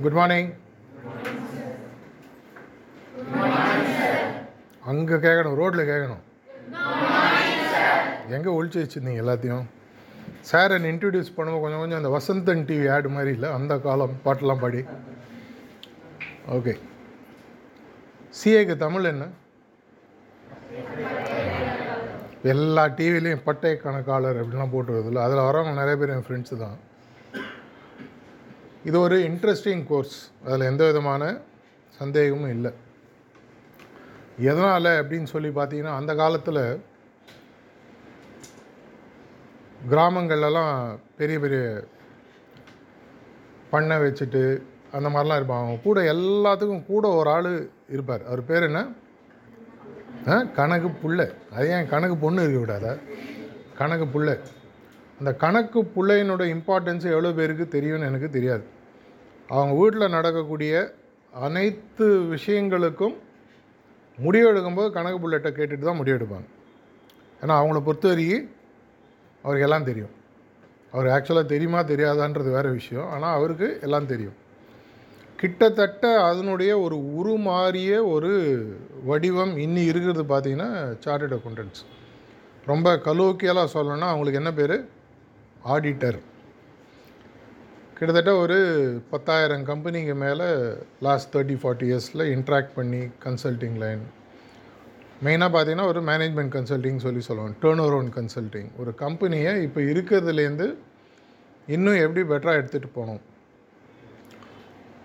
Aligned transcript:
Good 0.00 0.16
morning 0.18 0.50
அங்கே 4.90 5.16
கேட்கணும் 5.24 5.58
ரோட்டில் 5.60 5.90
கேட்கணும் 5.90 6.22
எங்கே 8.36 8.50
ஒழிச்சு 8.56 8.80
வச்சுருந்தீங்க 8.82 9.22
எல்லாத்தையும்? 9.22 9.64
சார் 10.50 10.74
என்னை 10.76 10.88
இன்ட்ரடியூஸ் 10.92 11.34
பண்ணுவோம் 11.36 11.62
கொஞ்சம் 11.62 11.82
கொஞ்சம் 11.82 12.00
அந்த 12.00 12.10
வசந்தன் 12.14 12.64
டிவி 12.68 12.86
ஆடு 12.94 13.08
மாதிரி 13.16 13.30
இல்லை 13.36 13.48
அந்த 13.58 13.72
காலம் 13.86 14.14
பாட்டெலாம் 14.24 14.62
பாடி. 14.62 14.80
ஓகே 16.56 16.74
சிஏக்கு 18.38 18.76
தமிழ் 18.84 19.10
என்ன? 19.12 19.24
எல்லா 22.52 22.84
டிவிலையும் 22.98 23.44
பட்டை 23.48 23.72
கணக்காளர் 23.84 24.40
அப்படிலாம் 24.42 24.74
போட்டு 24.74 25.20
அதில் 25.26 25.46
வரவங்க 25.48 25.74
நிறைய 25.80 25.96
பேர் 26.00 26.14
என் 26.16 26.26
ஃப்ரெண்ட்ஸு 26.28 26.56
தான். 26.64 26.78
இது 28.84 28.96
ஒரு 29.00 29.16
இன்ட்ரெஸ்டிங் 29.30 29.82
கோர்ஸ் 29.88 30.16
அதில் 30.44 30.68
எந்த 30.70 30.84
விதமான 30.86 31.22
சந்தேகமும் 31.98 32.50
இல்லை. 32.50 32.72
எதனால் 34.50 34.88
அப்படின்னு 35.00 35.28
சொல்லி 35.34 35.48
பார்த்தீங்கன்னா 35.48 35.94
அந்த 36.00 36.12
காலத்தில் 36.14 36.62
கிராமங்கள்லாம் 39.90 40.74
பெரிய 41.16 41.38
பெரிய 41.38 41.62
பண்ணை 43.70 43.96
வச்சுட்டு 43.96 44.42
அந்த 44.96 45.08
மாதிரிலாம் 45.08 45.40
இருப்பாங்க. 45.40 45.64
அவங்க 45.64 45.84
கூட 45.84 46.00
எல்லாத்துக்கும் 46.14 46.86
கூட 46.86 47.08
ஒரு 47.18 47.30
ஆள் 47.30 47.70
இருப்பார். 47.88 48.26
அவர் 48.26 48.48
பேர் 48.50 48.68
என்ன? 48.70 48.80
ஆ 50.28 50.34
கணக்கு 50.58 50.88
புள்ள 51.02 51.20
அது 51.54 51.68
ஏன் 51.76 51.88
கணக்கு 51.92 52.16
பொண்ணு 52.16 52.42
இருக்க 52.42 52.58
விடாத 52.64 52.88
கணக்கு 53.78 54.06
புள்ள 54.14 54.30
அந்த 55.22 55.32
கணக்கு 55.42 55.80
பிள்ளையினோட 55.96 56.42
இம்பார்ட்டன்ஸ் 56.52 57.04
எவ்வளோ 57.14 57.30
பேருக்கு 57.36 57.64
தெரியும்னு 57.74 58.08
எனக்கு 58.10 58.28
தெரியாது. 58.36 58.64
அவங்க 59.48 59.72
வீட்டில் 59.80 60.14
நடக்கக்கூடிய 60.14 60.72
அனைத்து 61.34 62.06
விஷயங்களுக்கும் 62.32 63.14
முடிவு 64.18 64.46
எடுக்கும்போது 64.52 64.88
கணக்கு 64.96 65.18
புள்ளைகிட்ட 65.22 65.50
கேட்டுட்டு 65.58 65.84
தான் 65.88 65.98
முடிவு 66.00 66.16
எடுப்பாங்க. 66.18 66.48
ஏன்னா 67.42 67.54
அவங்கள 67.60 67.80
பொறுத்த 67.88 68.08
வரைக்கும் 68.12 68.48
அவருக்கு 69.44 69.66
எல்லாம் 69.66 69.86
தெரியும். 69.90 70.12
அவர் 70.92 71.08
ஆக்சுவலாக 71.14 71.52
தெரியுமா 71.52 71.82
தெரியாதான்றது 71.90 72.50
வேறு 72.56 72.70
விஷயம். 72.80 73.06
ஆனால் 73.14 73.36
அவருக்கு 73.38 73.68
எல்லாம் 73.88 74.08
தெரியும். 74.12 74.36
கிட்டத்தட்ட 75.42 76.06
அதனுடைய 76.30 76.72
ஒரு 76.80 76.96
உருமாறிய 77.20 77.92
ஒரு 78.14 78.32
வடிவம் 79.10 79.54
இன்னி 79.66 79.84
இருக்கிறது 79.92 80.24
பார்த்திங்கன்னா 80.32 80.68
சார்ட்டட் 81.04 81.36
அக்கௌண்டன்ட்ஸ் 81.38 81.84
ரொம்ப 82.72 82.88
கலோக்கியலாக 83.06 83.72
சொல்லணும்னா 83.76 84.10
அவங்களுக்கு 84.12 84.42
என்ன 84.42 84.52
பேர்? 84.60 84.76
ஆடிட்டர். 85.64 86.18
கிட்டத்தட்ட 87.94 88.40
ஒரு 88.40 88.56
பத்தாயிரம் 89.10 89.64
கம்பெனிக்கு 89.64 90.14
மேலே 90.14 90.74
லாஸ்ட் 91.00 91.36
தேர்ட்டி 91.36 91.56
ஃபார்ட்டி 91.62 91.86
இயர்ஸில் 91.90 92.24
இன்ட்ராக்ட் 92.36 92.74
பண்ணி 92.74 93.00
கன்சல்டிங் 93.24 93.76
லைன் 93.76 94.02
மெயினாக 95.24 95.54
பார்த்தீங்கன்னா 95.54 95.86
ஒரு 95.86 96.02
மேனேஜ்மெண்ட் 96.02 96.54
கன்சல்டிங் 96.56 96.96
சொல்லி 96.96 97.20
சொல்லுவோம் 97.20 97.54
டேர்ன் 97.62 97.78
ஓவர் 97.78 98.04
கன்சல்ட்டிங் 98.04 98.28
கன்சல்டிங் 98.28 98.70
ஒரு 98.78 98.94
கம்பெனியை 98.94 99.62
இப்போ 99.62 99.80
இருக்கிறதுலேருந்து 99.80 100.74
இன்னும் 101.66 102.00
எப்படி 102.00 102.22
பெட்டராக 102.34 102.58
எடுத்துகிட்டு 102.58 102.88
போகணும்? 102.94 103.20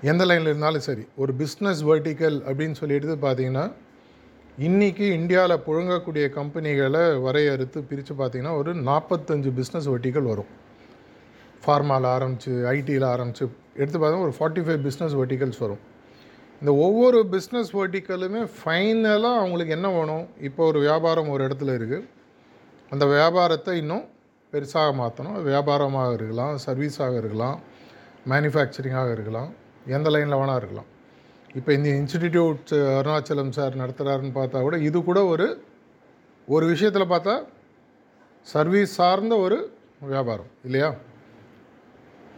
எந்த 0.01 0.25
லைனில் 0.25 0.45
இருந்தாலும் 0.45 0.79
சரி. 0.79 1.07
ஒரு 1.15 1.33
பிஸ்னஸ் 1.37 1.83
வெர்டிக்கல் 1.83 2.37
அப்படின்னு 2.49 2.71
சொல்லிட்டு 2.71 3.15
பார்த்தீங்கன்னா 3.15 3.71
இன்றைக்கி 4.65 5.07
இந்தியாவில் 5.15 5.63
புழுங்கக்கூடிய 5.65 6.27
கம்பெனிகளை 6.37 7.01
வரையறுத்து 7.25 7.79
பிரித்து 7.89 8.13
பார்த்தீங்கன்னா 8.19 8.53
ஒரு 8.59 8.71
நாற்பத்தஞ்சு 8.87 9.49
பிஸ்னஸ் 9.59 9.89
வெர்டிக்கல் 9.91 10.29
வரும். 10.31 10.49
ஃபார்மாவில் 11.63 12.07
ஆரம்பித்து 12.13 12.53
ஐடியில் 12.71 13.05
ஆரம்பித்து 13.11 13.45
எடுத்து 13.81 14.01
பார்த்தா 14.03 14.23
ஒரு 14.27 14.33
ஃபார்ட்டி 14.37 14.63
ஃபைவ் 14.67 14.81
பிஸ்னஸ் 14.87 15.15
வெர்டிக்கல்ஸ் 15.19 15.61
வரும். 15.65 15.83
இந்த 16.61 16.73
ஒவ்வொரு 16.87 17.19
பிஸ்னஸ் 17.35 17.71
வெர்டிக்கலுமே 17.79 18.41
ஃபைனலாக 18.57 19.35
அவங்களுக்கு 19.43 19.77
என்ன 19.77 19.93
வேணும்? 19.97 20.25
இப்போ 20.49 20.63
ஒரு 20.71 20.81
வியாபாரம் 20.87 21.31
ஒரு 21.35 21.43
இடத்துல 21.49 21.77
இருக்குது 21.79 22.09
அந்த 22.91 23.05
வியாபாரத்தை 23.15 23.77
இன்னும் 23.83 24.05
பெருசாக 24.53 24.91
மாற்றணும் 25.03 25.39
வியாபாரமாக 25.51 26.19
இருக்கலாம் 26.19 26.53
சர்வீஸாக 26.67 27.23
இருக்கலாம் 27.23 27.57
மேனுஃபேக்சரிங்காக 28.33 29.11
இருக்கலாம் 29.19 29.51
எந்த 29.97 30.09
லைனில் 30.15 30.41
வேணால் 30.43 30.61
இருக்கலாம். 30.63 30.91
இப்போ 31.57 31.71
இந்த 31.73 31.89
இன்ஸ்டிடியூட் 31.99 32.71
அருணாச்சலம் 32.99 33.53
சார் 33.57 33.79
நடத்துகிறாருன்னு 33.81 34.33
பார்த்தா 34.39 34.61
கூட 34.67 34.77
இது 34.87 34.99
கூட 35.03 35.19
ஒரு 35.33 35.47
ஒரு 36.47 36.65
விஷயத்தில் 36.65 37.11
பார்த்தா 37.13 37.35
சர்வீஸ் 38.47 38.97
சார்ந்த 38.99 39.35
ஒரு 39.45 39.57
வியாபாரம் 40.11 40.51
இல்லையா? 40.67 40.89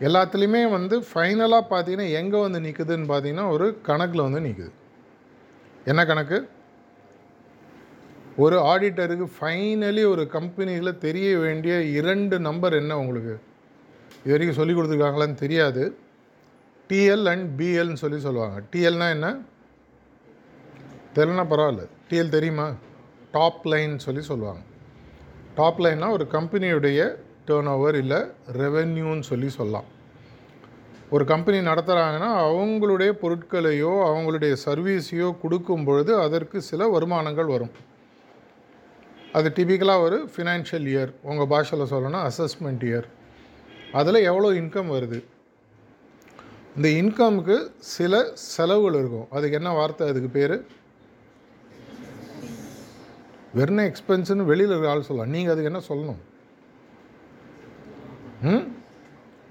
எல்லாத்துலேயுமே 0.07 0.62
வந்து 0.78 0.96
ஃபைனலாக 1.09 1.63
பார்த்தீங்கன்னா 1.72 2.07
எங்கே 2.19 2.40
வந்து 2.46 2.59
நிற்குதுன்னு 2.66 3.09
பார்த்தீங்கன்னா 3.12 3.47
ஒரு 3.56 3.66
கணக்கில் 3.90 4.25
வந்து 4.28 4.41
நிற்குது 4.47 4.72
என்ன 5.86 6.01
கணக்கு? 6.06 6.38
ஒரு 8.44 8.57
ஆடிட்டருக்கு 8.72 9.25
ஃபைனலி 9.38 10.03
ஒரு 10.13 10.24
கம்பெனியில் 10.38 11.00
தெரிய 11.06 11.30
வேண்டிய 11.38 11.74
இரண்டு 12.00 12.36
நம்பர் 12.47 12.80
என்ன 12.81 12.94
உங்களுக்கு? 13.03 13.36
இது 14.24 14.34
வரைக்கும் 14.34 14.59
சொல்லி 14.59 14.74
கொடுத்துருக்காங்களான்னு 14.74 15.44
தெரியாது. 15.44 15.84
டிஎல் 16.89 17.27
அண்ட் 17.29 17.61
பிஎல்னு 17.61 17.94
சொல்லி 17.94 18.19
சொல்லுவாங்க. 18.19 18.63
டிஎல்னால் 18.72 19.09
என்ன? 19.09 19.38
தெரியலனா 21.16 21.45
பரவாயில்ல. 21.51 21.88
டிஎல் 22.09 22.29
தெரியுமா? 22.29 22.72
டாப் 23.31 23.67
லைன் 23.67 24.00
சொல்லி 24.00 24.22
சொல்லுவாங்க. 24.22 24.61
டாப் 25.55 25.79
லைன்னா 25.79 26.11
ஒரு 26.11 26.27
கம்பெனியுடைய 26.31 27.16
டேர்ன் 27.47 27.66
ஓவர் 27.66 27.95
இல்லை 27.95 28.17
ரெவென்யூன்னு 28.53 29.19
சொல்லி 29.19 29.50
சொல்லலாம். 29.50 29.97
ஒரு 31.09 31.25
கம்பெனி 31.25 31.59
நடத்துகிறாங்கன்னா 31.67 32.31
அவங்களுடைய 32.50 33.11
பொருட்களையோ 33.21 33.94
அவங்களுடைய 34.09 34.56
சர்வீஸையோ 34.66 35.39
கொடுக்கும் 35.39 35.83
பொழுது 35.83 36.19
அதற்கு 36.19 36.61
சில 36.61 36.88
வருமானங்கள் 36.88 37.45
வரும். 37.45 37.71
அது 39.33 39.51
டிபிக்கலாக 39.56 40.01
ஒரு 40.01 40.29
ஃபினான்ஷியல் 40.35 40.88
இயர் 40.94 41.11
உங்கள் 41.21 41.47
பாஷையில் 41.47 41.91
சொல்லணும்னா 41.91 42.29
அசஸ்மெண்ட் 42.29 42.83
இயர் 42.89 43.07
அதில் 43.91 44.16
எவ்வளோ 44.16 44.50
இன்கம் 44.61 44.91
வருது? 44.95 45.23
இந்த 46.81 46.90
இன்கமுக்கு 46.90 47.72
சில 47.79 48.29
செலவுகள் 48.34 49.00
இருக்கும். 49.00 49.28
அதுக்கு 49.29 49.51
என்ன 49.51 49.72
வார்த்தை? 49.72 50.07
அதுக்கு 50.07 50.29
பேர்? 50.29 50.66
வெறும் 53.53 53.78
எக்ஸ்பென்ஸுன்னு 53.78 54.45
வெளியில் 54.45 54.69
இருக்கிற 54.69 54.94
ஆள் 54.94 55.01
சொல்லலாம். 55.01 55.31
நீங்கள் 55.31 55.53
அதுக்கு 55.53 55.72
என்ன 55.72 55.79
சொல்லணும்? 55.88 56.16
ம்? 58.41 58.72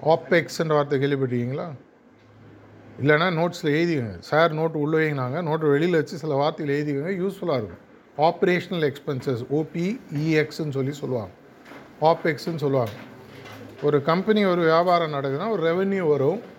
ஆப்பெக்ஸ்ன்ற 0.09 0.67
வார்த்தை 0.67 0.99
கேள்விப்பட்டிருக்கீங்களா? 0.99 1.71
இல்லைனா 3.03 3.31
நோட்ஸில் 3.31 3.73
எழுதிக்கோங்க. 3.73 4.19
சார் 4.19 4.53
நோட்டு 4.53 4.79
உள்ளே 4.79 4.99
வைங்கினாங்க. 4.99 5.43
நோட்டு 5.43 5.67
வெளியில் 5.67 5.93
வச்சு 5.93 6.17
சில 6.17 6.49
வார்த்தையில் 6.49 6.61
எழுதிக்கோங்க. 6.61 7.11
யூஸ்ஃபுல்லாக 7.11 7.63
இருக்கும். 7.63 7.87
ஆப்ரேஷனல் 8.19 8.93
எக்ஸ்பென்சஸ் 8.93 9.45
ஓபிஇஎக்ஸ்ன்னு 9.53 10.71
சொல்லி 10.71 10.93
சொல்லுவாங்க. 10.93 11.31
ஆப்பெக்ஸ்ன்னு 12.01 12.57
சொல்லுவாங்க. 12.57 12.91
ஒரு 13.83 14.03
கம்பெனி 14.03 14.45
ஒரு 14.45 14.61
வியாபாரம் 14.61 15.13
நடக்குதுன்னா 15.13 15.51
ஒரு 15.51 15.63
ரெவென்யூ 15.63 16.09
வரும். 16.09 16.57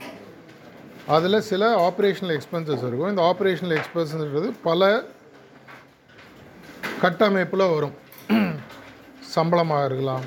அதில் 1.15 1.45
சில 1.49 1.63
ஆப்ரேஷனல் 1.85 2.33
எக்ஸ்பென்சஸ் 2.35 2.83
இருக்கும். 2.87 3.11
இந்த 3.11 3.21
ஆப்ரேஷனல் 3.29 3.75
எக்ஸ்பென்சஸ்ன்றது 3.77 4.49
பல 4.67 4.89
கட்டமைப்பில் 7.03 7.71
வரும். 7.75 7.95
சம்பளமாக 9.35 9.87
இருக்கலாம் 9.89 10.25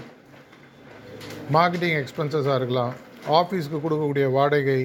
மார்க்கெட்டிங் 1.57 1.97
எக்ஸ்பென்சஸாக 2.01 2.59
இருக்கலாம் 2.61 2.93
ஆஃபீஸ்க்கு 3.39 3.83
கொடுக்கக்கூடிய 3.85 4.27
வாடகை 4.37 4.81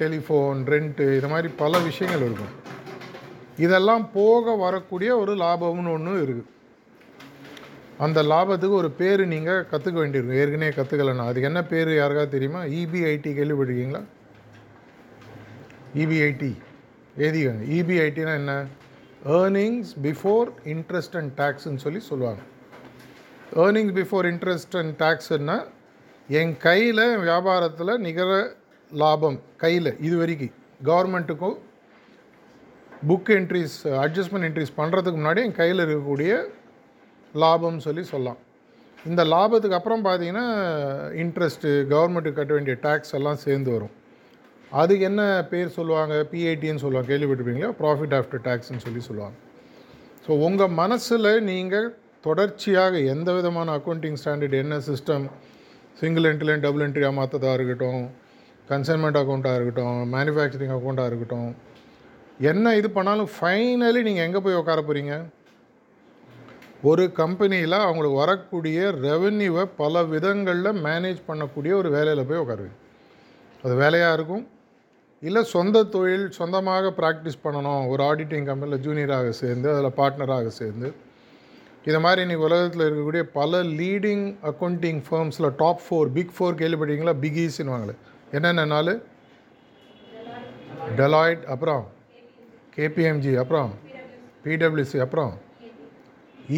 டெலிஃபோன் 0.00 0.60
ரெண்ட்டு 0.72 1.06
இது 1.18 1.30
மாதிரி 1.32 1.48
பல 1.62 1.72
விஷயங்கள் 1.88 2.24
இருக்கும். 2.28 2.54
இதெல்லாம் 3.66 4.04
போக 4.18 4.54
வரக்கூடிய 4.64 5.10
ஒரு 5.22 5.34
லாபம்னு 5.42 5.92
ஒன்று 5.96 6.14
இருக்குது 6.26 6.48
அந்த 8.06 8.18
லாபத்துக்கு 8.32 8.80
ஒரு 8.82 8.90
பேர் 9.00 9.22
நீங்கள் 9.34 9.66
கற்றுக்க 9.72 9.98
வேண்டியிருக்கும். 10.02 10.40
ஏற்கனவே 10.42 10.72
கற்றுக்கலன்னா 10.78 11.28
அதுக்கு 11.30 11.50
என்ன 11.52 11.62
பேர் 11.72 11.90
யாருக்காவது 12.00 12.34
தெரியுமா? 12.36 12.62
இபிஐடி 12.80 13.32
கேள்விப்பட்டிருக்கீங்களா? 13.38 14.02
இபிஐடி 15.94 16.52
எழுதிக்கோங்க 17.16 17.64
இபிஐடினா 17.78 18.34
என்ன? 18.34 18.64
ஏர்னிங்ஸ் 19.24 19.92
பிஃபோர் 20.02 20.48
இன்ட்ரெஸ்ட் 20.64 21.16
அண்ட் 21.16 21.38
டேக்ஸ்ன்னு 21.38 21.76
சொல்லி 21.76 22.00
சொல்லுவாங்க. 22.00 22.40
ஏர்னிங்ஸ் 23.54 23.96
பிஃபோர் 23.98 24.28
இன்ட்ரெஸ்ட் 24.32 24.76
அண்ட் 24.80 25.02
டேக்ஸுன்னா 25.02 25.64
என் 26.28 26.56
கையில் 26.56 26.96
வியாபாரத்தில் 26.96 27.98
நிகர 27.98 28.54
லாபம் 28.90 29.40
கையில் 29.56 29.96
இது 30.00 30.16
வரைக்கும். 30.16 30.54
கவர்மெண்ட்டுக்கும் 30.84 31.58
புக் 33.08 33.30
என்ட்ரிஸ் 33.38 33.78
அட்ஜஸ்ட்மெண்ட் 33.84 34.48
என்ட்ரிஸ் 34.48 34.76
பண்ணுறதுக்கு 34.76 35.18
முன்னாடி 35.20 35.42
என் 35.44 35.58
கையில் 35.62 35.84
இருக்கக்கூடிய 35.86 36.44
லாபம்னு 37.34 37.78
சொல்லி 37.78 38.02
சொல்லலாம். 38.02 38.38
இந்த 39.06 39.24
லாபத்துக்கு 39.24 39.78
அப்புறம் 39.80 40.04
பார்த்தீங்கன்னா 40.04 40.46
இன்ட்ரெஸ்ட்டு 41.22 41.72
கவர்மெண்ட்டுக்கு 41.92 42.32
கட்ட 42.32 42.52
வேண்டிய 42.52 42.76
டேக்ஸ் 42.82 43.16
எல்லாம் 43.20 43.36
சேர்ந்து 43.36 43.70
வரும். 43.70 43.94
அதுக்கு 44.78 45.04
என்ன 45.10 45.22
பேர் 45.50 45.76
சொல்லுவாங்க? 45.76 46.14
பிஐடின்னு 46.32 46.82
சொல்லுவாங்க. 46.82 47.08
கேள்விப்பட்டிருப்பீங்களா? 47.12 47.70
ப்ராஃபிட் 47.80 48.14
ஆஃப்டர் 48.18 48.42
டேக்ஸ்ன்னு 48.48 48.82
சொல்லி 48.84 49.00
சொல்லுவாங்க. 49.06 49.36
ஸோ 50.24 50.30
உங்கள் 50.46 50.74
மனசில் 50.80 51.30
நீங்கள் 51.50 51.86
தொடர்ச்சியாக 52.26 52.98
எந்த 53.14 53.28
விதமான 53.36 53.72
அக்கௌண்டிங் 53.78 54.18
ஸ்டாண்டர்ட் 54.22 54.56
என்ன 54.62 54.74
சிஸ்டம் 54.88 55.24
சிங்கிள் 56.00 56.26
என்ட்ரிலையும் 56.30 56.64
டபுள் 56.66 56.84
என்ட்ரியாக 56.86 57.18
மாற்றதாக 57.18 57.56
இருக்கட்டும் 57.58 58.02
கன்சைன்மெண்ட் 58.70 59.18
அக்கௌண்ட்டாக 59.20 59.58
இருக்கட்டும் 59.58 59.98
மேனுஃபேக்சரிங் 60.14 60.74
அக்கௌண்ட்டாக 60.76 61.10
இருக்கட்டும் 61.10 61.50
என்ன 62.50 62.74
இது 62.80 62.88
பண்ணாலும் 62.96 63.30
ஃபைனலி 63.36 64.02
நீங்கள் 64.08 64.26
எங்கே 64.26 64.40
போய் 64.44 64.60
உட்கார 64.60 64.80
போகிறீங்க 64.82 65.14
ஒரு 66.90 67.04
கம்பெனியில் 67.20 67.76
அவங்களுக்கு 67.86 68.20
வரக்கூடிய 68.22 68.90
ரெவென்யூவை 69.08 69.64
பல 69.80 70.02
விதங்களில் 70.12 70.78
மேனேஜ் 70.86 71.20
பண்ணக்கூடிய 71.26 71.72
ஒரு 71.80 71.88
வேலையில் 71.96 72.28
போய் 72.28 72.42
உட்காருவீங்க. 72.44 72.78
அது 73.64 73.74
வேலையாக 73.82 74.16
இருக்கும் 74.18 74.44
இல்லை 75.28 75.40
சொந்த 75.52 75.82
தொழில் 75.94 76.26
சொந்தமாக 76.36 76.90
ப்ராக்டிஸ் 76.98 77.40
பண்ணணும். 77.42 77.82
ஒரு 77.92 78.02
ஆடிட்டிங் 78.10 78.46
கம்பெனியில் 78.50 78.84
ஜூனியராக 78.86 79.32
சேர்ந்து 79.40 79.68
அதில் 79.72 79.96
பார்ட்னராக 79.98 80.52
சேர்ந்து. 80.58 80.88
இதை 81.88 81.98
மாதிரி 82.04 82.20
இன்றைக்கி 82.24 82.46
உலகத்தில் 82.48 82.84
இருக்கக்கூடிய 82.86 83.22
பல 83.38 83.60
லீடிங் 83.80 84.24
அக்கௌண்டிங் 84.50 85.00
ஃபர்ம்ஸில் 85.08 85.48
டாப் 85.62 85.82
ஃபோர் 85.84 86.12
பிக் 86.16 86.32
ஃபோர் 86.36 86.58
கேள்விப்பட்டீங்களா 86.62 87.14
பிகீஸ்ன்னு 87.24 87.74
வாங்கல 87.74 87.94
என்னென்ன 88.38 88.64
நாள் 88.72 88.92
டெலாய்ட் 91.02 91.44
அப்புறம் 91.54 91.84
கேபிஎம்ஜி 92.78 93.34
அப்புறம் 93.44 93.70
பிடபிள்யூசி 94.44 94.98
அப்புறம் 95.06 95.32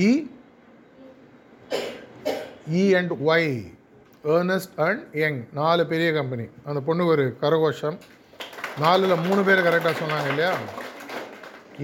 E 0.07 0.09
E 2.81 2.85
and 2.99 3.15
Y 3.33 3.53
Ernst 4.37 4.75
and 4.89 5.05
Young 5.25 5.41
நாலு 5.61 5.85
பெரிய 5.93 6.11
கம்பெனி 6.21 6.49
அந்த 6.71 6.81
பொண்ணு 6.89 7.13
ஒரு 7.13 7.25
கரகோஷம். 7.45 7.99
நாலில் 8.81 9.23
மூணு 9.25 9.41
பேர் 9.47 9.67
கரெக்டாக 9.67 9.95
சொன்னாங்க 10.01 10.29
இல்லையா? 10.33 10.53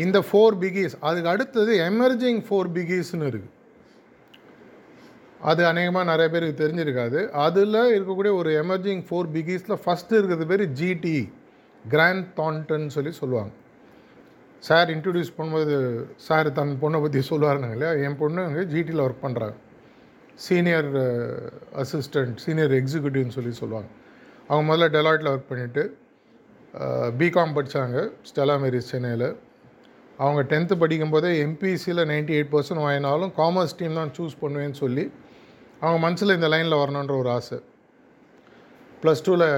இந்த 0.04 0.18
ஃபோர் 0.28 0.56
பிகிஸ் 0.62 0.96
அதுக்கு 1.08 1.30
அடுத்தது 1.32 1.72
எமர்ஜிங் 1.90 2.40
ஃபோர் 2.46 2.70
பிகிஸ்னு 2.76 3.28
இருக்குது 3.30 3.54
அது 5.50 5.66
அநேகமாக 5.66 6.10
நிறைய 6.10 6.28
பேருக்கு 6.30 6.62
தெரிஞ்சிருக்காது. 6.62 7.28
அதில் 7.46 7.78
இருக்கக்கூடிய 7.96 8.32
ஒரு 8.40 8.50
எமர்ஜிங் 8.62 9.02
ஃபோர் 9.08 9.28
பிகிஸில் 9.36 9.80
ஃபஸ்ட்டு 9.84 10.18
இருக்கிறது 10.18 10.46
பேர் 10.52 10.64
ஜிடி 10.80 11.18
கிராண்ட் 11.84 12.26
தான்டன் 12.40 12.88
சொல்லி 12.96 13.12
சொல்லுவாங்க. 13.20 13.52
சார் 14.68 14.88
இன்ட்ரடியூஸ் 14.96 15.36
பண்ணும்போது 15.36 15.76
சார் 16.16 16.52
தன் 16.52 16.74
பொண்ணை 16.82 17.00
பற்றி 17.04 17.20
சொல்லுவாருனாங்க 17.30 17.76
இல்லையா? 17.78 17.92
என் 18.08 18.18
பொண்ணு 18.22 18.42
அங்கே 18.48 18.64
ஜிடியில் 18.74 19.04
ஒர்க் 19.06 19.24
பண்ணுறாங்க 19.26 19.56
சீனியர் 20.34 20.90
அசிஸ்டண்ட் 21.82 22.36
சீனியர் 22.44 22.74
எக்ஸிக்யூட்டிவ்னு 22.80 23.36
சொல்லி 23.38 23.52
சொல்லுவாங்க. 23.62 23.88
அவங்க 24.48 24.64
முதல்ல 24.70 24.88
டெலாய்ட்டில் 24.96 25.32
ஒர்க் 25.34 25.50
பண்ணிவிட்டு 25.52 25.84
பிகாம் 27.20 27.54
படித்தாங்க 27.56 27.98
ஸ்டெலா 28.28 28.56
மேரிஸ் 28.62 28.90
சென்னையில். 28.92 29.28
அவங்க 30.18 30.40
டென்த்து 30.50 30.74
படிக்கும்போதே 30.82 31.30
எம்பிசியில் 31.44 32.02
நைன்ட்டி 32.10 32.34
எயிட் 32.36 32.52
பர்சன்ட் 32.54 32.82
வாங்கினாலும் 32.84 33.32
காமர்ஸ் 33.40 33.76
டீம் 33.78 33.98
தான் 34.00 34.12
சூஸ் 34.18 34.34
பண்ணுவேன்னு 34.42 34.78
சொல்லி 34.82 35.04
அவங்க 35.82 35.98
மனசில் 36.04 36.36
இந்த 36.36 36.48
லைனில் 36.54 36.80
வரணுன்ற 36.82 37.14
ஒரு 37.22 37.30
ஆசை. 37.36 37.58
ப்ளஸ் 39.02 39.24
டூவில் 39.26 39.48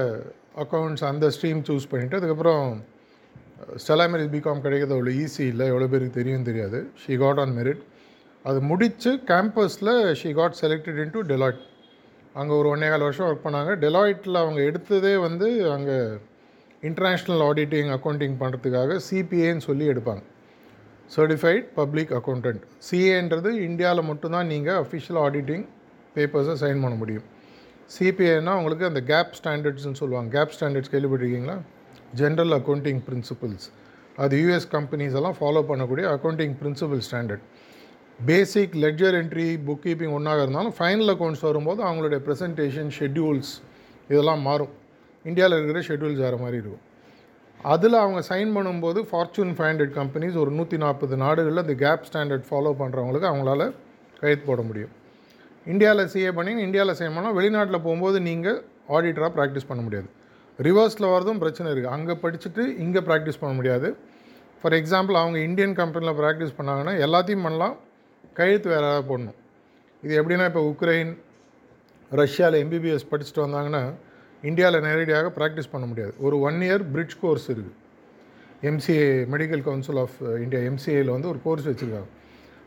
அக்கௌண்ட்ஸ் 0.63 1.05
அந்த 1.11 1.27
ஸ்ட்ரீம் 1.35 1.61
சூஸ் 1.69 1.89
பண்ணிவிட்டு 1.91 2.19
அதுக்கப்புறம் 2.19 2.65
ஸ்டெலா 3.83 4.05
மேரிஸ் 4.11 4.33
பிகாம் 4.35 4.63
கிடைக்கிறது 4.65 4.95
அவ்வளோ 4.97 5.13
ஈஸி 5.23 5.43
இல்லை 5.53 5.65
எவ்வளோ 5.71 5.87
பேருக்கு 5.93 6.19
தெரியும் 6.19 6.47
தெரியாது. 6.49 6.79
ஷீ 7.03 7.13
காட் 7.23 7.41
ஆன் 7.43 7.55
மெரிட் 7.59 7.83
அது 8.45 8.59
முடித்து 8.71 9.11
கேம்பஸில் 9.31 9.93
she 10.19 10.29
got 10.39 10.57
selected 10.63 10.99
into 11.15 11.21
Deloitte 11.31 11.61
அங்கே 12.41 12.53
ஒரு 12.59 12.67
ஒன்றே 12.73 12.87
கால் 12.91 13.07
வருஷம் 13.07 13.27
ஒர்க் 13.29 13.45
பண்ணாங்க. 13.47 13.71
டெலாய்ட்டில் 13.85 14.41
அவங்க 14.43 14.59
எடுத்ததே 14.69 15.13
வந்து 15.27 15.47
அங்கே 15.75 15.97
இன்டர்நேஷ்னல் 16.87 17.41
ஆடிட்டிங் 17.47 17.89
அக்கௌண்டிங் 17.95 18.37
பண்ணுறதுக்காக 18.41 18.99
சிபிஏன்னு 19.07 19.63
சொல்லி 19.67 19.87
எடுப்பாங்க. 19.93 20.23
சர்டிஃபைட் 21.15 21.67
பப்ளிக் 21.79 22.11
அக்கௌண்டன்ட் 22.19 22.63
சிஏன்றது 22.87 23.49
இந்தியாவில் 23.67 24.07
மட்டும்தான் 24.09 24.47
நீங்கள் 24.53 24.79
அஃபிஷியல் 24.83 25.19
ஆடிட்டிங் 25.25 25.65
பேப்பர்ஸை 26.15 26.55
சைன் 26.63 26.81
பண்ண 26.83 26.95
முடியும். 27.01 27.27
சிபிஏனா 27.95 28.51
உங்களுக்கு 28.59 28.85
அந்த 28.85 29.01
கேப் 29.11 29.37
ஸ்டாண்டர்ட்ஸ்னு 29.39 29.99
சொல்லுவாங்க. 30.01 30.29
கேப் 30.37 30.55
ஸ்டாண்டர்ட்ஸ் 30.57 30.93
கேள்விப்பட்டிருக்கீங்களா? 30.93 31.57
ஜென்ரல் 32.21 32.53
அக்கௌண்டிங் 32.59 33.01
பிரின்சிபல்ஸ் 33.07 33.67
அது 34.23 34.37
யூஎஸ் 34.43 34.69
கம்பெனிஸ் 34.75 35.15
எல்லாம் 35.19 35.37
ஃபாலோ 35.39 35.61
பண்ணக்கூடிய 35.69 36.05
accounting 36.15 36.55
principle 36.61 37.01
standard 37.07 37.45
basic 38.25 38.73
ledger 38.83 39.15
entry 39.21 39.45
book 39.67 39.83
keeping 39.85 40.13
ஒன்றாக 40.17 40.41
இருந்தாலும் 40.41 40.75
ஃபைனல் 40.79 41.11
அக்கௌண்ட்ஸ் 41.13 41.45
வரும்போது 41.49 41.81
அவங்களுடைய 41.87 42.19
ப்ரெசன்டேஷன் 42.27 42.91
ஷெட்யூல்ஸ் 42.99 43.53
இதெல்லாம் 44.09 44.41
மாறும். 44.47 44.73
இந்தியாவில் 45.29 45.57
இருக்கிற 45.57 45.81
ஷெட்யூல்ஸ் 45.87 46.23
வேறு 46.25 46.37
மாதிரி 46.43 46.57
இருக்கும். 46.61 46.85
அதில் 47.73 47.97
அவங்க 48.03 48.21
சைன் 48.29 48.51
பண்ணும்போது 48.55 48.99
ஃபார்ச்சூன் 49.09 49.51
ஃபைவ் 49.57 49.69
ஹண்ட்ரட் 49.71 49.93
கம்பெனிஸ் 49.99 50.37
ஒரு 50.43 50.51
நூற்றி 50.59 50.77
நாற்பது 50.83 51.15
நாடுகளில் 51.23 51.63
இந்த 51.65 51.75
கேப் 51.83 52.07
ஸ்டாண்டர்ட் 52.09 52.47
ஃபாலோ 52.49 52.71
பண்ணுறவங்களுக்கு 52.81 53.29
அவங்களால 53.31 53.61
கையெழுத்து 54.21 54.47
போட 54.49 54.61
முடியும். 54.69 54.93
இந்தியாவில் 55.65 56.09
சிஏ 56.13 56.31
பண்ணி 56.37 56.51
இந்தியாவில் 56.67 56.97
சைன் 56.99 57.15
பண்ணால் 57.17 57.35
வெளிநாட்டில் 57.39 57.83
போகும்போது 57.85 58.19
நீங்கள் 58.29 58.57
ஆடிட்டராக 58.95 59.31
ப்ராக்டிஸ் 59.37 59.69
பண்ண 59.71 59.81
முடியாது. 59.87 60.09
ரிவர்ஸில் 60.67 61.11
வரதும் 61.13 61.41
பிரச்சனை 61.43 61.67
இருக்குது 61.71 61.93
அங்கே 61.97 62.15
படிச்சுட்டு 62.23 62.63
இங்கே 62.83 63.01
ப்ராக்டிஸ் 63.09 63.39
பண்ண 63.41 63.53
முடியாது. 63.59 63.89
ஃபார் 64.61 64.75
எக்ஸாம்பிள் 64.79 65.15
அவங்க 65.21 65.37
இந்தியன் 65.47 65.75
கம்பெனியில் 65.81 66.17
ப்ராக்டிஸ் 66.21 66.57
பண்ணாங்கன்னா 66.57 66.93
எல்லாத்தையும் 67.05 67.45
பண்ணலாம். 67.47 67.75
கையெழுத்து 68.39 68.69
வேறு 68.73 68.85
ஏதாவது 68.89 69.05
போடணும். 69.11 69.37
இது 70.03 70.13
எப்படின்னா 70.19 70.45
இப்போ 70.51 70.63
உக்ரைன் 70.71 71.11
ரஷ்யாவில் 72.11 72.59
எம்பிபிஎஸ் 72.63 73.09
படிச்சுட்டு 73.11 73.43
வந்தாங்கன்னா 73.45 73.83
இந்தியாவில் 74.49 74.85
நேரடியாக 74.87 75.31
ப்ராக்டிஸ் 75.37 75.71
பண்ண 75.73 75.85
முடியாது. 75.91 76.13
ஒரு 76.25 76.35
ஒன் 76.47 76.57
இயர் 76.67 76.83
பிரிட்ஜ் 76.93 77.17
கோர்ஸ் 77.23 77.47
இருக்குது 77.53 77.77
MCA 78.69 79.05
medical 79.33 79.63
council 79.67 79.99
of 80.05 80.17
India 80.43 80.61
எம்சிஏயில் 80.69 81.13
வந்து 81.15 81.29
ஒரு 81.33 81.39
கோர்ஸ் 81.45 81.67
வச்சுருக்காங்க. 81.69 82.09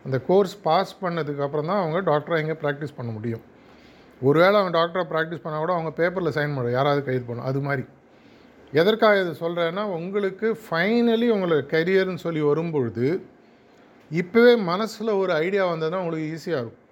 அந்த 0.06 0.16
கோர்ஸ் 0.28 0.54
பாஸ் 0.68 0.94
பண்ணதுக்கு 1.02 1.42
அப்புறம் 1.46 1.68
தான் 1.70 1.80
அவங்க 1.82 1.98
டாக்டராக 2.10 2.42
இங்கே 2.44 2.56
ப்ராக்டிஸ் 2.62 2.96
பண்ண 2.96 3.10
முடியும். 3.16 3.44
ஒருவேளை 4.28 4.56
அவங்க 4.60 4.72
டாக்டராக 4.78 5.06
ப்ராக்டிஸ் 5.12 5.42
பண்ணால் 5.44 5.62
கூட 5.64 5.72
அவங்க 5.76 5.90
பேப்பரில் 6.00 6.34
சைன் 6.38 6.56
பண்ண 6.56 6.72
யாராவது 6.78 7.00
கைது 7.08 7.24
பண்ணும் 7.28 7.48
அது 7.50 7.60
மாதிரி. 7.66 7.84
எதற்காக 8.80 9.20
இது 9.24 9.32
சொல்கிறேன்னா 9.44 9.84
உங்களுக்கு 9.98 10.46
ஃபைனலி 10.64 11.26
உங்களுக்கு 11.36 11.68
கரியர்னு 11.76 12.22
சொல்லி 12.26 12.42
வரும்பொழுது 12.50 13.06
இப்போவே 14.10 14.54
மனசில் 14.70 15.18
ஒரு 15.20 15.32
ஐடியா 15.44 15.64
வந்ததுன்னா 15.72 16.00
உங்களுக்கு 16.04 16.30
ஈஸியாக 16.34 16.62
இருக்கும். 16.62 16.82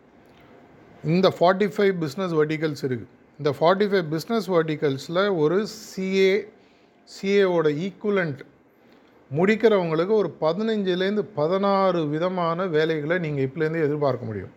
இந்த 1.14 1.28
ஃபார்ட்டி 1.38 1.68
ஃபைவ் 1.74 1.94
பிஸ்னஸ் 2.04 2.34
வெர்டிகல்ஸ் 2.40 2.84
இருக்குது 2.88 3.10
இந்த 3.38 3.50
ஃபார்ட்டி 3.58 3.86
ஃபைவ் 3.90 4.08
பிஸ்னஸ் 4.14 4.48
வர்டிகல்ஸில் 4.56 5.36
ஒரு 5.36 5.66
சிஏ 5.78 6.32
சிஏவோட 7.08 7.68
ஈக்குவலண்ட் 7.86 8.40
முடிக்கிறவங்களுக்கு 9.36 10.14
ஒரு 10.22 10.30
பதினஞ்சுலேருந்து 10.40 11.22
பதினாறு 11.34 12.00
விதமான 12.08 12.66
வேலைகளை 12.66 13.18
நீங்கள் 13.18 13.44
இப்போலேருந்து 13.46 13.86
எதிர்பார்க்க 13.86 14.24
முடியும். 14.24 14.52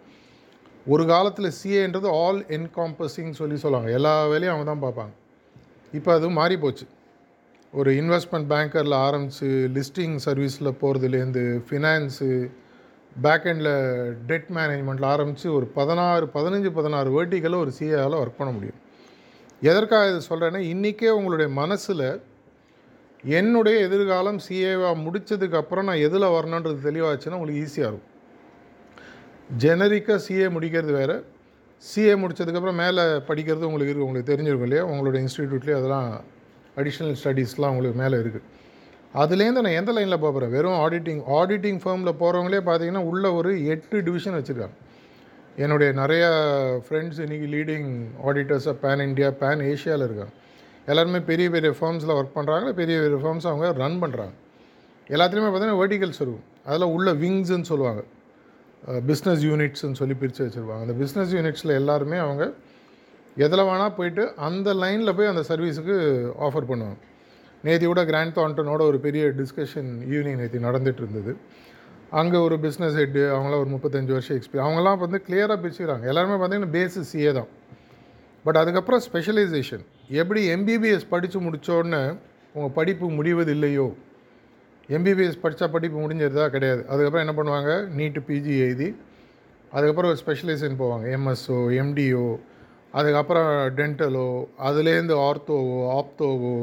ஒரு 0.88 1.06
காலத்தில் 1.06 1.56
சிஏன்றது 1.60 2.10
ஆல் 2.24 2.42
என்காம்பஸிங் 2.58 3.32
சொல்லி 3.32 3.58
சொல்லுவாங்க. 3.58 3.92
எல்லா 3.92 4.28
வேலையும் 4.28 4.54
அவங்க 4.56 4.68
தான் 4.72 4.84
பார்ப்பாங்க. 4.86 5.14
இப்போ 5.94 6.14
அது 6.14 6.30
மாறி 6.30 6.58
போச்சு. 6.58 6.86
ஒரு 7.74 7.92
இன்வெஸ்ட்மெண்ட் 7.92 8.50
பேங்கரில் 8.54 8.98
ஆரம்பித்து 9.08 9.48
லிஸ்டிங் 9.78 10.18
சர்வீஸில் 10.26 10.78
போகிறதுலேருந்து 10.82 11.44
ஃபினான்ஸு 11.70 12.30
பேக்கெண்டில் 13.24 13.74
டெட் 14.26 14.50
மேனேஜ்மெண்ட்டில் 14.56 15.06
ஆரம்பித்து 15.06 15.54
ஒரு 15.54 15.66
பதினாறு 15.66 16.26
பதினஞ்சு 16.34 16.70
பதினாறு 16.70 17.10
வேர்ட்டிகளில் 17.16 17.62
ஒரு 17.64 17.72
சிஏவால் 17.80 18.18
ஒர்க் 18.22 18.38
பண்ண 18.38 18.52
முடியும். 18.54 18.80
எதற்காக 19.62 20.10
இது 20.10 20.22
சொல்கிறேன்னா 20.30 20.62
இன்றைக்கே 20.74 21.10
உங்களுடைய 21.10 21.54
மனசில் 21.54 22.22
என்னுடைய 23.24 23.78
எதிர்காலம் 23.80 24.40
சிஏவாக 24.50 24.98
முடித்ததுக்கப்புறம் 25.06 25.84
நான் 25.84 26.04
எதில் 26.08 26.34
வரணுன்றது 26.36 26.80
தெளிவாச்சுன்னா 26.90 27.38
உங்களுக்கு 27.40 27.64
ஈஸியாக 27.66 27.92
இருக்கும். 27.92 28.12
ஜெனரிக்காக 29.64 30.20
சிஏ 30.28 30.50
முடிக்கிறது 30.58 30.92
வேறு. 30.92 31.26
சிஏ 31.84 32.14
முடித்ததுக்கப்புறம் 32.22 32.82
மேலே 32.84 33.02
படிக்கிறது 33.02 33.70
உங்களுக்கு 33.70 33.92
இருக்குது 33.92 34.08
உங்களுக்கு 34.08 34.32
தெரிஞ்சிருக்கும் 34.34 34.68
இல்லையா? 34.70 34.86
உங்களுடைய 34.86 35.28
இன்ஸ்டிடியூட்லேயே 35.28 35.78
அதெல்லாம் 35.80 36.22
அடிஷ்னல் 36.78 37.18
ஸ்டடீஸ்லாம் 37.24 37.74
உங்களுக்கு 37.76 38.02
மேலே 38.04 38.18
இருக்குது 38.18 38.55
அதுலேருந்து 39.22 39.64
நான் 39.66 39.78
எந்த 39.80 39.92
லைனில் 39.96 40.24
போகிறேன் 40.24 40.52
வெறும் 40.56 40.80
ஆடிட்டிங் 40.86 41.22
ஆடிட்டிங் 41.40 41.80
ஃபேமில் 41.84 42.18
போகிறவங்களே 42.22 42.62
பார்த்தீங்கன்னா 42.70 43.04
உள்ள 43.12 43.26
ஒரு 43.40 43.52
எட்டு 43.74 43.98
டிவிஷன் 44.08 44.38
வச்சுருக்காங்க. 44.38 44.76
என்னுடைய 45.64 45.90
நிறையா 46.00 46.30
ஃப்ரெண்ட்ஸ் 46.86 47.20
இன்றைக்கி 47.26 47.48
லீடிங் 47.54 47.88
ஆடிட்டர்ஸாக 48.30 48.76
பேன் 48.84 49.04
இண்டியா 49.08 49.30
பேன் 49.44 49.62
ஏஷியாவில் 49.72 50.06
இருக்காங்க. 50.08 50.34
எல்லாருமே 50.92 51.20
பெரிய 51.30 51.50
பெரிய 51.56 51.72
ஃபார்ம்ஸில் 51.80 52.16
ஒர்க் 52.18 52.36
பண்ணுறாங்க 52.40 52.74
பெரிய 52.82 52.98
பெரிய 53.04 53.20
ஃபார்ம்ஸ் 53.24 53.48
அவங்க 53.52 53.72
ரன் 53.84 54.02
பண்ணுறாங்க 54.04 54.34
எல்லாத்துலேயுமே 55.16 55.50
பார்த்தீங்கன்னா 55.52 55.80
வேர்டிகல்ஸ் 55.84 56.22
இருக்கும். 56.26 56.46
அதில் 56.70 56.92
உள்ள 56.96 57.10
விங்ஸ்ன்னு 57.24 57.68
சொல்லுவாங்க. 57.72 58.04
பிஸ்னஸ் 59.10 59.44
யூனிட்ஸ்ன்னு 59.50 60.00
சொல்லி 60.00 60.16
பிரித்து 60.22 60.46
வச்சுருப்பாங்க. 60.46 60.84
அந்த 60.86 60.96
பிஸ்னஸ் 61.02 61.34
யூனிட்ஸில் 61.38 61.78
எல்லாருமே 61.82 62.18
அவங்க 62.26 62.44
எதில் 63.46 63.68
வேணால் 63.70 63.98
போயிட்டு 63.98 64.24
அந்த 64.48 64.70
லைனில் 64.84 65.16
போய் 65.18 65.34
அந்த 65.34 65.44
சர்வீஸுக்கு 65.52 65.96
ஆஃபர் 66.48 66.68
பண்ணுவாங்க. 66.72 66.98
நேற்று 67.66 67.86
கூட 67.92 68.02
கிராண்ட் 68.06 68.38
தாண்டனோட 68.38 68.82
ஒரு 68.92 68.98
பெரிய 69.06 69.26
டிஸ்கஷன் 69.42 69.92
ஈவினிங் 70.14 70.40
நேற்று 70.42 70.66
நடந்துகிட்டு 70.68 71.04
இருந்தது 71.04 71.34
அங்கே 72.20 72.38
ஒரு 72.48 72.56
பிஸ்னஸ் 72.64 72.98
ஹெட்டு 73.02 73.22
அவங்களாம் 73.36 73.62
ஒரு 73.64 73.72
முப்பத்தஞ்சு 73.76 74.14
வருஷம் 74.16 74.38
எக்ஸ்பீரியன் 74.40 74.66
அவங்களாம் 74.68 75.04
வந்து 75.04 75.20
கிளியராக 75.28 75.58
பிரிச்சுக்கிறாங்க 75.64 76.06
எல்லாருமே 76.12 76.36
பார்த்தீங்கன்னா 76.42 76.70
பேஸு 76.76 77.02
சிஏ 77.12 77.32
தான். 77.40 77.50
பட் 78.46 78.60
அதுக்கப்புறம் 78.62 79.02
ஸ்பெஷலைசேஷன் 79.08 79.84
எப்படி 80.22 80.42
எம்பிபிஎஸ் 80.56 81.06
படித்து 81.14 81.38
முடித்தோடனே 81.40 82.02
உங்கள் 82.54 82.76
படிப்பு 82.80 83.06
முடிவதில்லையோ? 83.12 83.88
எம்பிபிஎஸ் 84.90 85.40
படித்தா 85.44 85.68
படிப்பு 85.76 85.98
முடிஞ்சிருந்தா 86.04 86.48
கிடையாது. 86.56 86.82
அதுக்கப்புறம் 86.92 87.24
என்ன 87.26 87.36
பண்ணுவாங்க? 87.40 87.72
நீட்டு 87.98 88.20
பிஜி 88.28 88.54
எழுதி 88.66 88.90
அதுக்கப்புறம் 89.72 90.12
ஒரு 90.12 90.20
ஸ்பெஷலைசேஷன் 90.24 90.82
போவாங்க. 90.82 91.06
எம்எஸ்ஓ 91.18 91.58
எம்டிஓ 91.82 92.28
அதுக்கப்புறம் 92.92 93.50
டென்டலோ 93.78 94.28
அதுலேருந்து 94.68 95.16
ஆர்த்தோவோ 95.28 95.80
ஆப்தோவோ 96.00 96.54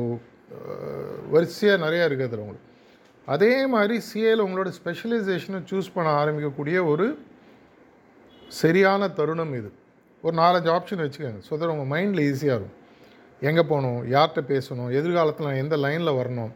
வரிசையாக 1.34 1.82
நிறையா 1.84 2.04
இருக்குது 2.08 2.28
அதில் 2.28 2.42
உங்களுக்கு. 2.44 2.68
அதே 3.34 3.52
மாதிரி 3.74 3.96
சிஏல 4.08 4.44
உங்களோட 4.46 4.70
ஸ்பெஷலைசேஷனை 4.78 5.60
சூஸ் 5.70 5.94
பண்ண 5.96 6.08
ஆரம்பிக்கக்கூடிய 6.22 6.76
ஒரு 6.92 7.06
சரியான 8.60 9.08
தருணம் 9.18 9.54
இது. 9.60 9.70
ஒரு 10.24 10.34
நாலஞ்சு 10.42 10.70
ஆப்ஷன் 10.76 11.02
வச்சுக்கோங்க. 11.04 11.40
ஸோ 11.48 11.52
தட் 11.60 11.72
உங்கள் 11.74 11.90
மைண்டில் 11.94 12.22
ஈஸியாக 12.30 12.58
இருக்கும். 12.58 12.78
எங்கே 13.48 13.62
போகணும்? 13.70 14.00
யார்கிட்ட 14.14 14.42
பேசணும்? 14.52 14.90
எதிர்காலத்தில் 14.98 15.48
நான் 15.48 15.62
எந்த 15.64 15.76
லைனில் 15.84 16.18
வரணும்? 16.20 16.52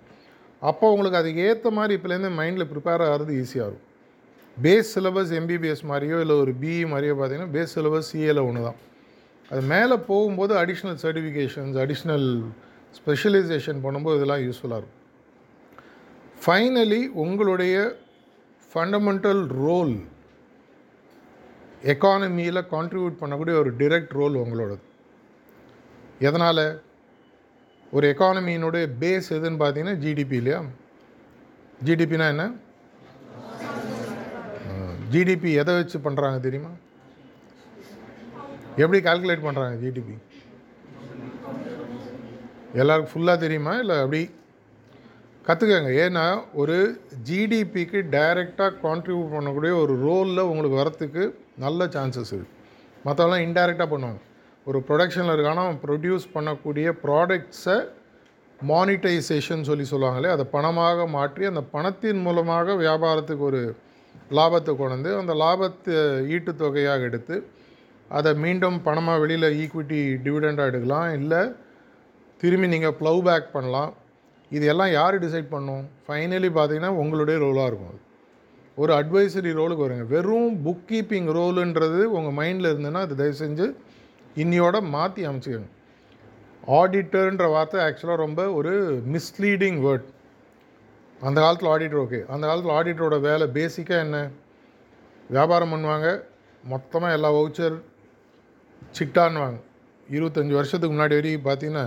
அப்போ 0.63 0.85
உங்களுக்கு 0.95 1.21
அதுக்கு 1.21 1.41
ஏற்ற 1.49 1.71
மாதிரி 1.79 1.95
இப்போலேருந்து 1.99 2.33
மைண்டில் 2.41 2.71
ப்ரிப்பேர் 2.73 3.05
ஆகிறது 3.07 3.33
ஈஸியாக 3.43 3.69
இருக்கும். 3.69 3.85
பேஸ் 4.57 4.91
சிலபஸ் 4.95 5.33
எம்பிபிஎஸ் 5.39 5.83
மாதிரியோ 5.93 6.19
இல்லை 6.25 6.37
ஒரு 6.43 6.53
பிஇ 6.61 6.85
மாதிரியோ 6.93 7.15
பார்த்தீங்கன்னா 7.17 7.53
பேஸ் 7.57 7.75
சிலபஸ் 7.77 8.11
சிஏல 8.13 8.43
ஒன்று 8.49 8.63
தான் 8.69 8.79
அது 9.51 9.63
மேலே 9.73 9.97
போகும்போது 10.11 10.53
அடிஷ்னல் 10.63 10.97
சர்டிஃபிகேஷன்ஸ் 11.03 11.77
அடிஷ்னல் 11.83 12.29
ஸ்பெஷலைசேஷன் 12.97 13.83
பண்ணும்போது 13.85 14.17
இதெல்லாம் 14.19 14.43
யூஸ்ஃபுல்லாக 14.47 14.81
இருக்கும். 14.81 14.95
ஃபைனலி 16.45 17.03
உங்களுடைய 17.25 17.77
ஃபண்டமெண்டல் 18.71 19.43
ரோல் 19.65 19.95
எக்கானமியில் 21.93 22.69
கான்ட்ரிபியூட் 22.75 23.21
பண்ணக்கூடிய 23.21 23.55
ஒரு 23.63 23.71
டிரெக்ட் 23.81 24.13
ரோல் 24.21 24.37
உங்களோடது. 24.43 24.85
எதனால்? 26.29 26.67
ஒரு 27.97 28.07
எக்கானமியினுடைய 28.13 28.85
பேஸ் 29.01 29.29
எதுன்னு 29.37 29.61
பார்த்தீங்கன்னா 29.63 29.97
ஜிடிபி 30.05 30.37
இல்லையா? 30.43 30.61
ஜிடிபினா 31.85 32.27
என்ன? 32.35 32.45
ஜிடிபி 35.13 35.51
எதை 35.63 35.75
வச்சு 35.75 35.99
பண்ணுறாங்க 35.99 36.39
தெரியுமா? 36.47 36.73
எப்படி 38.83 38.99
கால்குலேட் 39.09 39.45
பண்ணுறாங்க 39.47 39.77
ஜிடிபி 39.85 40.15
எல்லாருக்கும் 42.73 43.15
ஃபுல்லாக 43.15 43.39
தெரியுமா? 43.45 43.79
இல்லை 43.83 43.97
அப்படி? 44.05 44.23
கற்றுக்கங்க 45.49 45.91
ஏன்னா 46.05 46.25
ஒரு 46.61 46.77
ஜிடிபிக்கு 47.29 47.99
டைரெக்டாக 48.15 48.73
கான்ட்ரிபியூட் 48.85 49.35
பண்ணக்கூடிய 49.35 49.73
ஒரு 49.83 49.95
ரோலில் 50.07 50.49
உங்களுக்கு 50.51 50.81
வரத்துக்கு 50.83 51.25
நல்ல 51.65 51.87
சான்சஸ் 51.97 52.33
இருக்குது 52.37 52.55
மற்றவெல்லாம் 53.07 53.45
இன்டைரக்டாக 53.47 53.89
பண்ணுவாங்க. 53.93 54.21
ஒரு 54.67 54.79
ப்ரொடக்ஷனில் 54.87 55.35
இருக்கானா 55.35 55.65
அவன் 55.67 55.83
ப்ரொடியூஸ் 55.85 56.27
பண்ணக்கூடிய 56.35 56.87
ப்ராடக்ட்ஸை 57.05 57.77
மானிட்டைசேஷன் 58.61 59.63
சொல்லி 59.69 59.85
சொல்லுவாங்களே 59.93 60.29
அதை 60.35 60.45
பணமாக 60.55 61.07
மாற்றி 61.17 61.45
அந்த 61.51 61.63
பணத்தின் 61.75 62.23
மூலமாக 62.27 62.75
வியாபாரத்துக்கு 62.75 63.45
ஒரு 63.51 63.61
லாபத்தை 64.39 64.73
கொண்டு 64.77 65.11
அந்த 65.21 65.35
லாபத்தை 65.35 65.95
ஈட்டு 66.37 66.53
தொகையாக 66.63 67.09
எடுத்து 67.09 67.37
அதை 68.11 68.35
மீண்டும் 68.45 68.79
பணமாக 68.87 69.21
வெளியில் 69.23 69.49
ஈக்விட்டி 69.63 70.01
டிவிடெண்டாக 70.25 70.71
எடுக்கலாம். 70.73 71.09
இல்லை 71.13 71.41
திரும்பி 72.41 72.67
நீங்கள் 72.75 72.97
ப்ளவ் 73.01 73.21
பேக் 73.29 73.55
பண்ணலாம். 73.55 73.93
இது 74.51 74.65
எல்லாம் 74.73 74.91
யார் 74.99 75.17
டிசைட் 75.25 75.49
பண்ணும்? 75.55 75.85
ஃபைனலி 76.07 76.51
பார்த்தீங்கன்னா 76.57 76.93
உங்களுடைய 77.03 77.37
ரோலாக 77.45 77.69
இருக்கும் 77.71 77.93
அது. 77.93 78.01
ஒரு 78.83 78.93
அட்வைசரி 79.01 79.53
ரோலுக்கு 79.61 79.85
வருங்க. 79.87 80.07
வெறும் 80.15 80.57
புக் 80.67 80.85
கீப்பிங் 80.91 81.29
ரோலுன்றது 81.37 82.01
உங்கள் 82.17 82.37
மைண்டில் 82.41 82.71
இருந்ததுன்னா 82.73 83.03
அது 83.07 83.17
தயவு 83.21 83.37
செஞ்சு 83.45 83.67
இன்னியோட 84.43 84.77
மாற்றி 84.95 85.23
அமைச்சிக்கணும் 85.29 85.73
ஆடிட்டர்ன்ற 86.81 87.45
வார்த்தை 87.55 87.79
ஆக்சுவலாக 87.87 88.23
ரொம்ப 88.25 88.43
ஒரு 88.59 88.73
மிஸ்லீடிங் 89.15 89.79
வேர்ட் 89.87 90.07
அந்த 91.21 91.39
காலத்தில் 91.45 91.71
ஆடிட்டர் 91.75 92.01
ஓகே 92.05 92.21
அந்த 92.33 92.45
காலத்தில் 92.49 92.75
ஆடிட்டரோட 92.79 93.17
வேலை 93.29 93.47
பேசிக்காக 93.59 94.05
என்ன? 94.07 94.19
வியாபாரம் 95.31 95.73
பண்ணுவாங்க. 95.75 96.09
மொத்தமாக 96.65 97.17
எல்லா 97.17 97.31
வவுச்சர் 97.37 97.77
சிட்டான்வாங்க 98.99 99.59
இருபத்தஞ்சி 100.09 100.55
வருஷத்துக்கு 100.59 100.95
முன்னாடி 100.97 101.17
வரைக்கும் 101.19 101.49
பார்த்தீங்கன்னா 101.49 101.87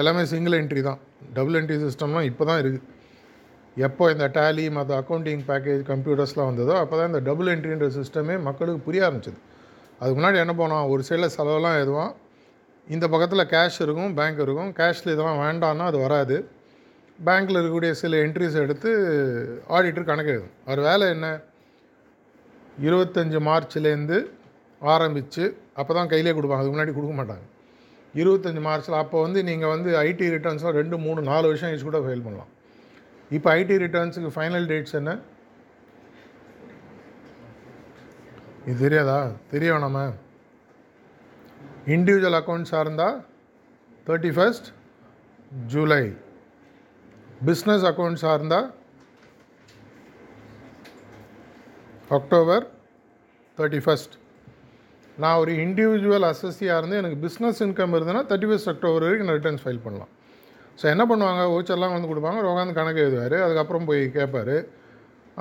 எல்லாமே 0.00 0.22
சிங்கிள் 0.32 0.56
என்ட்ரி 0.60 0.82
தான். 0.88 1.00
டபுள் 1.36 1.56
என்ட்ரி 1.60 1.76
சிஸ்டம்லாம் 1.84 2.26
இப்போ 2.30 2.44
தான் 2.50 2.60
இருக்குது 2.62 2.88
எப்போ 3.86 4.04
இந்த 4.14 4.26
டேலி 4.36 4.64
மற்ற 4.76 4.92
அக்கௌண்டிங் 5.00 5.42
பேக்கேஜ் 5.50 5.82
கம்ப்யூட்டர்ஸ்லாம் 5.90 6.48
வந்ததோ 6.50 6.74
அப்போ 6.80 6.94
தான் 6.98 7.08
இந்த 7.10 7.20
டபுள் 7.28 7.50
என்ட்ரின்ற 7.52 7.86
சிஸ்டமே 7.98 8.34
மக்களுக்கு 8.48 8.80
புரிய 8.86 9.06
ஆரம்பிச்சிது. 9.06 9.38
அதுக்கு 9.98 10.16
முன்னாடி 10.18 10.38
என்ன 10.44 10.54
போனோம் 10.60 10.88
ஒரு 10.92 11.02
சைடில் 11.08 11.34
செலவெல்லாம் 11.36 11.78
எதுவும் 11.82 12.12
இந்த 12.94 13.06
பக்கத்தில் 13.12 13.44
கேஷ் 13.54 13.78
இருக்கும் 13.84 14.12
பேங்க் 14.18 14.40
இருக்கும். 14.44 14.70
கேஷில் 14.80 15.12
இதெல்லாம் 15.14 15.40
வேண்டான்னா 15.44 15.84
அது 15.90 15.98
வராது. 16.06 16.36
பேங்க்கில் 17.18 17.58
இருக்கக்கூடிய 17.58 17.92
சில 18.02 18.16
என்ட்ரிஸ் 18.24 18.58
எடுத்து 18.64 18.90
ஆடிட்டர் 19.76 20.08
கணக்கு 20.10 20.32
எழுதும். 20.34 20.54
அவர் 20.68 20.80
வேலை 20.88 21.06
என்ன? 21.14 21.26
இருபத்தஞ்சி 22.88 23.40
மார்ச்லேருந்து 23.48 24.18
ஆரம்பித்து 24.94 25.44
அப்போ 25.80 25.92
தான் 25.98 26.10
கையிலே 26.12 26.34
கொடுப்பாங்க. 26.36 26.62
அதுக்கு 26.62 26.76
முன்னாடி 26.76 26.94
கொடுக்க 26.98 27.14
மாட்டாங்க. 27.20 27.44
இருபத்தஞ்சி 28.20 28.62
மார்ச்சில் 28.66 29.00
அப்போ 29.02 29.18
வந்து 29.26 29.40
நீங்கள் 29.48 29.72
வந்து 29.74 29.90
ஐடி 30.08 30.26
ரிட்டர்ன்ஸ்லாம் 30.34 30.78
ரெண்டு 30.80 30.96
மூணு 31.04 31.20
நாலு 31.30 31.44
வருஷம் 31.50 31.68
கழிச்சு 31.70 31.86
கூட 31.88 32.00
ஃபைல் 32.06 32.24
பண்ணலாம். 32.26 32.50
இப்போ 33.36 33.48
ஐடி 33.60 33.76
ரிட்டர்ன்ஸுக்கு 33.84 34.30
ஃபைனல் 34.34 34.66
டேட்ஸ் 34.72 34.96
என்ன? 35.00 35.12
இது 38.70 38.76
தெரியாதா? 38.86 39.18
தெரிய 39.52 39.78
நம்ம 39.86 40.02
இண்டிவிஜுவல் 41.94 42.38
அக்கௌண்ட்ஸாக 42.40 42.84
இருந்தால் 42.84 43.16
தேர்ட்டி 44.08 44.32
ஃபஸ்ட் 44.36 44.68
ஜூலை 45.72 46.04
பிஸ்னஸ் 47.48 47.86
அக்கௌண்ட்ஸாக 47.90 48.36
இருந்தால் 48.38 48.68
அக்டோபர் 52.18 52.64
தேர்ட்டி 53.58 53.80
ஃபஸ்ட் 53.86 54.14
நான் 55.20 55.38
ஒரு 55.42 55.52
இண்டிவிஜுவல் 55.64 56.26
அசஸியாக 56.32 56.80
இருந்து 56.80 56.96
எனக்கு 57.00 57.18
பிஸ்னஸ் 57.24 57.60
இன்கம் 57.64 57.94
இருந்ததுன்னா 57.96 58.22
தேர்ட்டி 58.30 58.48
ஃபஸ்ட் 58.50 58.70
அக்டோபர் 58.72 59.04
வரைக்கும் 59.06 59.28
நான் 59.28 59.38
ரிட்டர்ன்ஸ் 59.38 59.64
ஃபைல் 59.64 59.82
பண்ணலாம். 59.86 60.12
ஸோ 60.80 60.84
என்ன 60.92 61.04
பண்ணுவாங்க? 61.10 61.42
ஓச்சர்லாம் 61.54 61.94
வந்து 61.94 62.10
கொடுப்பாங்க. 62.10 62.44
உட்காந்து 62.52 62.78
கணக்கு 62.78 63.02
எழுதுவார். 63.04 63.36
அதுக்கப்புறம் 63.46 63.84
போய் 63.90 64.02
கேட்பார். 64.18 64.54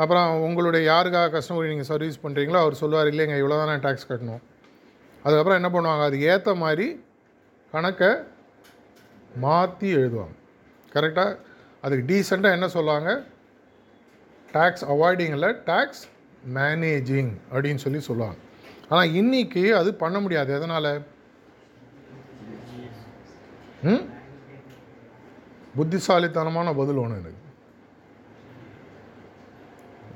அப்புறம் 0.02 0.42
உங்களுடைய 0.48 0.82
யாருக்காக 0.92 1.32
கஸ்டமர் 1.36 1.72
நீங்கள் 1.74 1.90
சர்வீஸ் 1.94 2.22
பண்ணுறீங்களோ 2.26 2.60
அவர் 2.64 2.80
சொல்லுவார் 2.82 3.12
இல்லைங்க 3.14 3.38
இவ்வளோ 3.42 3.58
தான் 3.62 3.72
நான் 3.72 3.86
டேக்ஸ் 3.88 4.10
கட்டணும். 4.12 4.42
அதுக்கப்புறம் 5.24 5.60
என்ன 5.62 5.72
பண்ணுவாங்க? 5.78 6.04
அதுக்கு 6.10 6.28
ஏற்ற 6.34 6.54
மாதிரி 6.66 6.88
கணக்கை 7.74 8.12
மாற்றி 9.46 9.90
எழுதுவாங்க. 9.98 10.36
கரெக்டாக 10.96 11.38
அதுக்கு 11.82 12.06
டீசெண்டாக 12.12 12.58
என்ன 12.58 12.68
சொல்லுவாங்க? 12.68 13.10
டேக்ஸ் 14.56 14.86
அவாய்டிங்கில் 14.94 15.50
டேக்ஸ் 15.70 16.04
மேனேஜிங் 16.58 17.34
அப்படின்னு 17.52 17.84
சொல்லி 17.86 18.00
சொல்லுவாங்க. 18.00 18.38
ஆனால் 18.92 19.12
இன்றைக்கி 19.12 19.64
அது 19.72 19.94
பண்ண 19.96 20.20
முடியாது. 20.20 20.54
எதனால்? 20.54 20.90
ம்? 23.84 24.04
புத்திசாலித்தனமான 25.76 26.74
பதில் 26.76 26.98
ஒன்று 26.98 27.20
எனக்கு. 27.20 27.38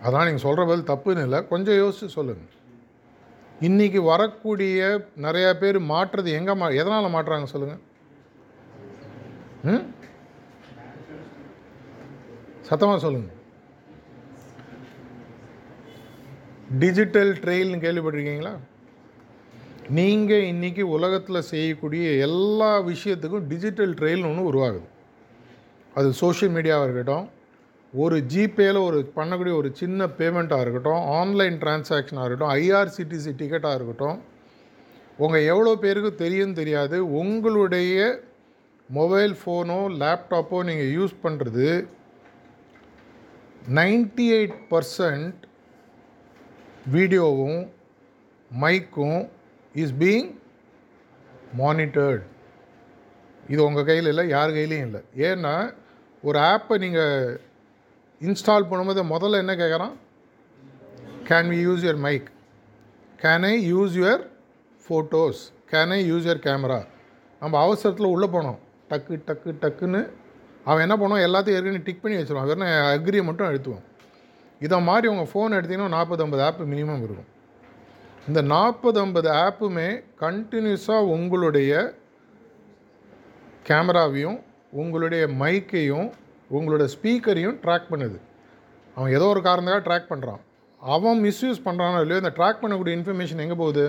அதான் 0.03 0.25
நீங்கள் 0.25 0.46
சொல்கிற 0.48 0.65
பதில் 0.65 0.89
தப்புன்னு 0.89 1.24
இல்லை. 1.24 1.48
கொஞ்சம் 1.48 1.75
யோசித்து 1.75 2.10
சொல்லுங்கள் 2.10 2.51
இன்றைக்கி 3.62 4.03
வரக்கூடிய 4.03 4.79
நிறையா 5.17 5.60
பேர் 5.60 5.77
மாற்றுறது 5.91 6.29
எங்கே 6.32 6.53
மா 6.53 6.67
எதனால் 6.79 7.13
மாட்டுறாங்க 7.13 7.44
சொல்லுங்கள் 7.44 7.82
ம்? 9.63 9.84
சத்தமாக 12.62 13.00
சொல்லுங்கள் 13.00 13.32
டிஜிட்டல் 16.82 17.32
ட்ரெயில்னு 17.44 17.84
கேள்விப்பட்டிருக்கீங்களா? 17.86 18.53
நீங்கள் 19.98 20.46
இன்றைக்கி 20.51 20.84
உலகத்தில் 20.96 21.48
செய்யக்கூடிய 21.51 22.05
எல்லா 22.27 22.72
விஷயத்துக்கும் 22.91 23.48
டிஜிட்டல் 23.51 23.94
ட்ரெயில்னு 24.00 24.29
ஒன்று 24.32 24.50
உருவாகுது. 24.51 24.88
அது 25.96 26.08
சோஷியல் 26.22 26.53
மீடியாவாக 26.55 26.88
இருக்கட்டும் 26.88 27.25
ஒரு 27.94 28.15
ஜிபேயில் 28.32 28.79
ஒரு 28.88 28.98
பண்ணக்கூடிய 29.17 29.53
ஒரு 29.60 29.70
சின்ன 29.82 30.08
பேமெண்ட்டாக 30.17 30.63
இருக்கட்டும் 30.63 31.03
ஆன்லைன் 31.20 31.58
டிரான்சாக்ஷனாக 31.62 32.25
இருக்கட்டும் 32.27 32.53
ஐஆர்சிடிசி 32.62 33.32
டிக்கெட்டாக 33.41 33.77
இருக்கட்டும் 33.77 34.17
உங்கள் 35.20 35.48
எவ்வளோ 35.51 35.74
பேருக்கு 35.84 36.12
தெரியும் 36.24 36.58
தெரியாது 36.62 36.98
உங்களுடைய 37.22 38.00
மொபைல் 38.89 39.36
ஃபோனோ 39.41 39.79
லேப்டாப்போ 40.01 40.58
நீங்கள் 40.70 40.91
யூஸ் 40.98 41.15
பண்ணுறது 41.24 41.67
நைன்டி 43.79 44.25
எயிட் 44.38 44.58
பர்சன்ட் 44.72 45.39
வீடியோவும் 46.94 47.62
மைக்கும் 48.51 49.22
இஸ் 49.82 49.94
பீங் 50.00 50.27
மானிட்டர்டு 51.62 52.22
இது 53.50 53.62
உங்கள் 53.63 53.88
கையில் 53.89 54.10
இல்லை 54.12 54.24
யார் 54.27 54.56
கையிலையும் 54.58 54.86
இல்லை. 54.88 55.01
ஏன்னா 55.30 55.54
ஒரு 56.22 56.39
ஆப்பை 56.39 56.77
நீங்கள் 56.84 57.42
இன்ஸ்டால் 58.22 58.68
பண்ணும்போது 58.70 59.04
முதல்ல 59.13 59.42
என்ன 59.44 59.56
கேட்குறான் 59.62 59.96
can 61.30 61.50
we 61.54 61.60
use 61.68 61.86
your 61.88 62.01
mic 62.08 62.27
can 63.24 63.46
I 63.51 63.74
use 63.74 63.96
your 64.01 64.24
photos 64.86 65.42
can 65.72 65.94
I 65.98 66.00
use 66.12 66.27
your 66.30 66.46
camera 66.48 66.80
நம்ம 67.39 67.60
அவசரத்தில் 67.65 68.13
உள்ளே 68.13 68.27
போனோம். 68.27 68.60
டக்கு 68.89 69.15
டக்கு 69.27 69.50
டக்குன்னு 69.63 70.01
அவன் 70.70 70.84
என்ன 70.86 70.96
பண்ணுவான்? 71.01 71.25
எல்லாத்தையும் 71.27 71.58
ஏற்கனவே 71.58 71.82
டிக் 71.88 72.01
பண்ணி 72.01 72.18
வச்சுருவான். 72.20 72.50
வெறும் 72.50 72.68
அக்ரியை 72.96 73.24
மட்டும் 73.24 73.48
அழுத்துவான். 73.48 73.86
இதை 74.60 74.78
மாதிரி 74.90 75.08
உங்கள் 75.14 75.32
ஃபோன் 75.32 75.56
எடுத்திங்கன்னா 75.58 75.96
நாற்பது 75.96 76.24
ஐம்பது 76.26 76.44
ஆப் 76.48 76.62
மினிமம் 76.74 77.04
இருக்கும். 77.06 77.30
இந்த 78.30 78.42
நாற்பது 78.54 79.00
ஐம்பது 79.06 79.30
ஆப்புமே 79.46 79.90
கண்டினியூஸாக 80.24 81.12
உங்களுடைய 81.16 81.72
கேமராவையும் 83.70 84.40
உங்களுடைய 84.82 85.24
மைக்கையும் 85.42 86.10
உங்களோட 86.56 86.84
ஸ்பீக்கரையும் 86.94 87.60
ட்ராக் 87.64 87.92
பண்ணுது. 87.92 88.18
அவன் 88.96 89.14
ஏதோ 89.18 89.28
ஒரு 89.34 89.42
காரணத்துக்காக 89.48 89.86
ட்ராக் 89.88 90.12
பண்ணுறான் 90.12 90.42
அவன் 90.82 91.22
மிஸ்யூஸ் 91.28 91.62
பண்ணுறானோ 91.68 92.00
இல்லையோ 92.04 92.22
இந்த 92.24 92.34
ட்ராக் 92.40 92.62
பண்ணக்கூடிய 92.64 92.94
இன்ஃபர்மேஷன் 93.00 93.44
எங்கே 93.46 93.58
போகுது? 93.62 93.86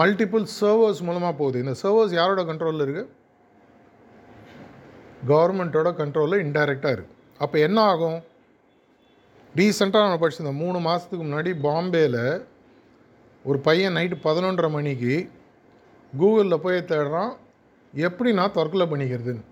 மல்டிபிள் 0.00 0.44
சர்வர்ஸ் 0.60 1.00
மூலமாக 1.08 1.34
போகுது. 1.38 1.58
இந்த 1.64 1.74
சர்வர்ஸ் 1.82 2.14
யாரோட 2.18 2.42
கண்ட்ரோலில் 2.50 2.84
இருக்குது 2.86 3.08
கவர்மெண்ட்டோட 5.30 5.90
கண்ட்ரோலில் 6.00 6.42
இன்டைரக்டாக 6.46 6.96
இருக்குது 6.96 7.14
அப்போ 7.44 7.56
என்ன 7.66 7.78
ஆகும்? 7.92 8.18
ரீசெண்டாக 9.56 10.08
நான் 10.08 10.20
படிச்சிருந்தேன் 10.22 10.62
மூணு 10.64 10.78
மாதத்துக்கு 10.78 11.24
முன்னாடி 11.24 11.50
பாம்பேயில் 11.62 12.42
ஒரு 13.44 13.58
பையன் 13.58 13.96
நைட்டு 13.96 14.16
பதினொன்றரை 14.24 14.70
மணிக்கு 14.70 15.30
கூகுளில் 16.16 16.62
போய் 16.62 16.78
தேடுறான் 16.78 17.32
எப்படி 17.94 18.32
நான் 18.32 18.52
தற்கொலை 18.52 18.86
பண்ணிக்கிறதுன்னு. 18.86 19.44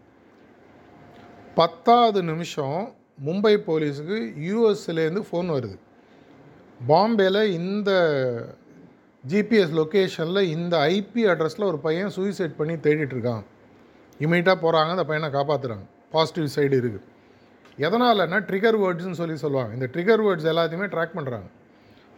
பத்தாவது 1.55 2.23
நிமிஷம் 2.23 2.95
மும்பை 3.25 3.55
போலீஸுக்கு 3.67 4.19
யூஎஸ்லேருந்து 4.49 5.23
ஃபோன் 5.31 5.50
வருது. 5.57 5.76
பாம்பேயில் 6.88 7.43
இந்த 7.43 7.91
ஜிபிஎஸ் 9.31 9.76
லொக்கேஷனில் 9.81 10.50
இந்த 10.57 10.79
ஐபி 10.79 11.23
அட்ரஸில் 11.33 11.65
ஒரு 11.65 11.79
பையன் 11.79 12.09
சூசைட் 12.09 12.59
பண்ணி 12.59 12.75
தேடிட்டுருக்கான் 12.75 13.45
இமீடியட்டாக 14.21 14.59
போகிறாங்க 14.65 14.91
அந்த 14.91 15.05
பையனை 15.05 15.29
காப்பாற்றுறாங்க 15.38 15.87
பாசிட்டிவ் 16.12 16.55
சைடு 16.57 16.75
இருக்குது 16.76 17.05
எதனாலன்னா 17.85 18.38
ட்ரிகர் 18.49 18.78
வேர்ட்ஸ்னு 18.83 19.18
சொல்லி 19.21 19.37
சொல்லுவாங்க. 19.45 19.73
இந்த 19.78 19.87
ட்ரிகர் 19.95 20.23
வேர்ட்ஸ் 20.26 20.49
எல்லாத்தையுமே 20.52 20.88
ட்ராக் 20.95 21.16
பண்ணுறாங்க 21.18 21.49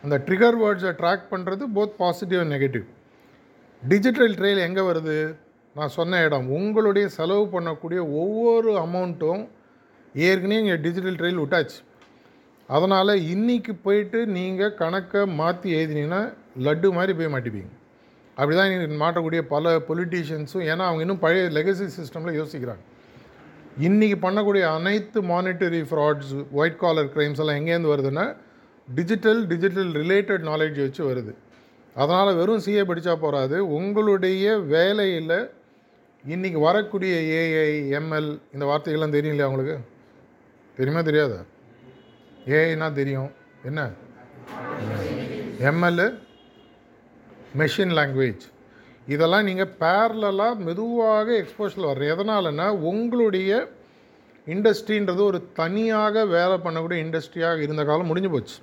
அந்த 0.04 0.16
ட்ரிகர் 0.26 0.58
வேர்ட்ஸை 0.62 0.92
ட்ராக் 1.00 1.24
பண்ணுறது 1.32 1.64
both 1.76 1.94
positive 2.02 2.40
and 2.42 2.54
negative 2.56 2.86
digital 3.82 4.34
trail 4.38 4.60
எங்கே 4.66 4.82
வருது? 4.90 5.16
நான் 5.78 5.94
சொன்ன 5.96 6.20
இடம். 6.26 6.46
உங்களுடைய 6.58 7.06
செலவு 7.16 7.44
பண்ணக்கூடிய 7.54 8.00
ஒவ்வொரு 8.20 8.70
அமௌண்ட்டும் 8.84 9.42
ஏற்கனவே 10.14 10.60
இங்கே 10.62 10.76
டிஜிட்டல் 10.86 11.18
ட்ரெயில் 11.20 11.40
விட்டாச்சு. 11.42 11.78
அதனால் 12.68 13.12
இன்றைக்கி 13.34 13.72
போயிட்டு 13.86 14.20
நீங்கள் 14.36 14.74
கணக்கை 14.82 15.20
மாற்றி 15.40 15.68
எழுதினீங்கன்னா 15.78 16.22
லட்டு 16.66 16.88
மாதிரி 16.96 17.12
போய் 17.18 17.32
மாட்டிப்பீங்க. 17.34 17.70
அப்படி 18.38 18.54
தான் 18.58 18.70
நீங்கள் 18.72 19.02
மாட்டக்கூடிய 19.04 19.40
பல 19.54 19.74
பொலிட்டீஷியன்ஸும் 19.88 20.66
ஏன்னா 20.70 20.84
அவங்க 20.88 21.02
இன்னும் 21.06 21.22
பழைய 21.24 21.44
லெகசி 21.58 21.86
சிஸ்டமில் 21.98 22.38
யோசிக்கிறாங்க. 22.40 22.82
இன்றைக்கி 23.87 24.16
பண்ணக்கூடிய 24.23 24.64
அனைத்து 24.76 25.18
monetary 25.23 25.80
frauds 25.88 26.30
white 26.52 26.78
collar 26.82 27.11
crimes 27.14 27.40
எல்லாம் 27.42 27.58
எங்கேருந்து 27.61 27.90
வருதுன்னா 27.92 28.25
டிஜிட்டல் 28.88 29.47
டிஜிட்டல் 29.47 29.90
ரிலேட்டட் 30.00 30.44
நாலேஜ் 30.50 30.78
வச்சு 30.85 31.02
வருது. 31.11 31.32
அதனால் 31.94 32.38
வெறும் 32.40 32.62
சிஏ 32.64 32.82
படித்தா 32.88 33.14
போகாது 33.25 33.58
உங்களுடைய 33.76 34.56
வேலையில் 34.75 35.37
இன்றைக்கி 36.35 36.61
வரக்கூடிய 36.68 37.14
ஏஐ 37.38 37.70
எம்எல் 37.99 38.30
இந்த 38.54 38.64
வார்த்தைகள்லாம் 38.70 39.16
தெரியும் 39.16 39.35
இல்லையா 39.35 39.50
உங்களுக்கு? 39.50 39.76
தெரியுமா 40.76 41.00
தெரியாதா? 41.00 41.40
ஏஐனா 42.47 42.92
தெரியும். 42.92 43.30
என்ன? 43.64 43.90
எம்எல் 45.70 46.06
மெஷின் 47.62 47.94
லாங்குவேஜ் 48.00 48.44
இதெல்லாம் 49.08 49.44
நீங்கள் 49.44 49.74
பேரலாக 49.80 50.56
மெதுவாக 50.56 51.28
எக்ஸ்போஷரில் 51.42 51.90
வர்ற 51.90 52.06
எதனாலன்னா 52.14 52.66
உங்களுடைய 52.90 53.70
இண்டஸ்ட்ரின்றது 54.46 55.22
ஒரு 55.30 55.38
தனியாக 55.52 56.24
வேலை 56.24 56.56
பண்ணக்கூடிய 56.64 56.98
இண்டஸ்ட்ரியாக 57.04 57.58
இருந்த 57.58 57.84
காலம் 57.84 58.06
முடிஞ்சு 58.06 58.30
போச்சு. 58.30 58.56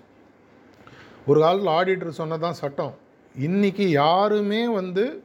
ஒரு 1.26 1.40
காலத்தில் 1.40 1.76
ஆடிட்டர் 1.78 2.20
சொன்னதான் 2.22 2.60
சட்டம். 2.62 2.94
இன்றைக்கி 3.40 3.88
யாருமே 3.88 4.68
வந்து 4.68 5.24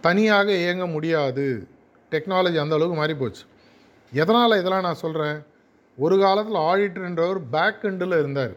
தனியாக 0.00 0.52
இயங்க 0.52 0.86
முடியாது. 0.86 1.68
டெக்னாலஜி 2.10 2.60
அந்த 2.62 2.76
அளவுக்கு 2.76 2.96
மாறி 2.96 3.14
போச்சு. 3.14 3.42
எதனால் 4.12 4.58
இதெல்லாம் 4.60 4.86
நான் 4.88 5.02
சொல்கிறேன் 5.04 5.44
ஒரு 5.98 6.16
காலத்தில் 6.18 6.64
ஆடிட்டர்ன்றவர் 6.70 7.40
பேக் 7.50 7.82
எண்டில் 7.82 8.18
இருந்தார். 8.18 8.54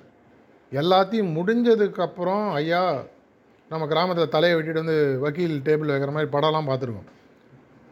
எல்லாத்தையும் 0.71 1.35
முடிஞ்சதுக்கப்புறம் 1.37 2.51
ஐயா 2.51 3.03
நம்ம 3.75 3.87
கிராமத்தில் 3.93 4.33
தலையை 4.35 4.55
வெட்டிட்டு 4.57 4.83
வந்து 4.83 4.97
வக்கீல் 5.25 5.55
டேபிள் 5.67 5.93
வைக்கிற 5.93 6.13
மாதிரி 6.17 6.29
படம்லாம் 6.35 6.69
பார்த்துருக்கோம். 6.71 7.09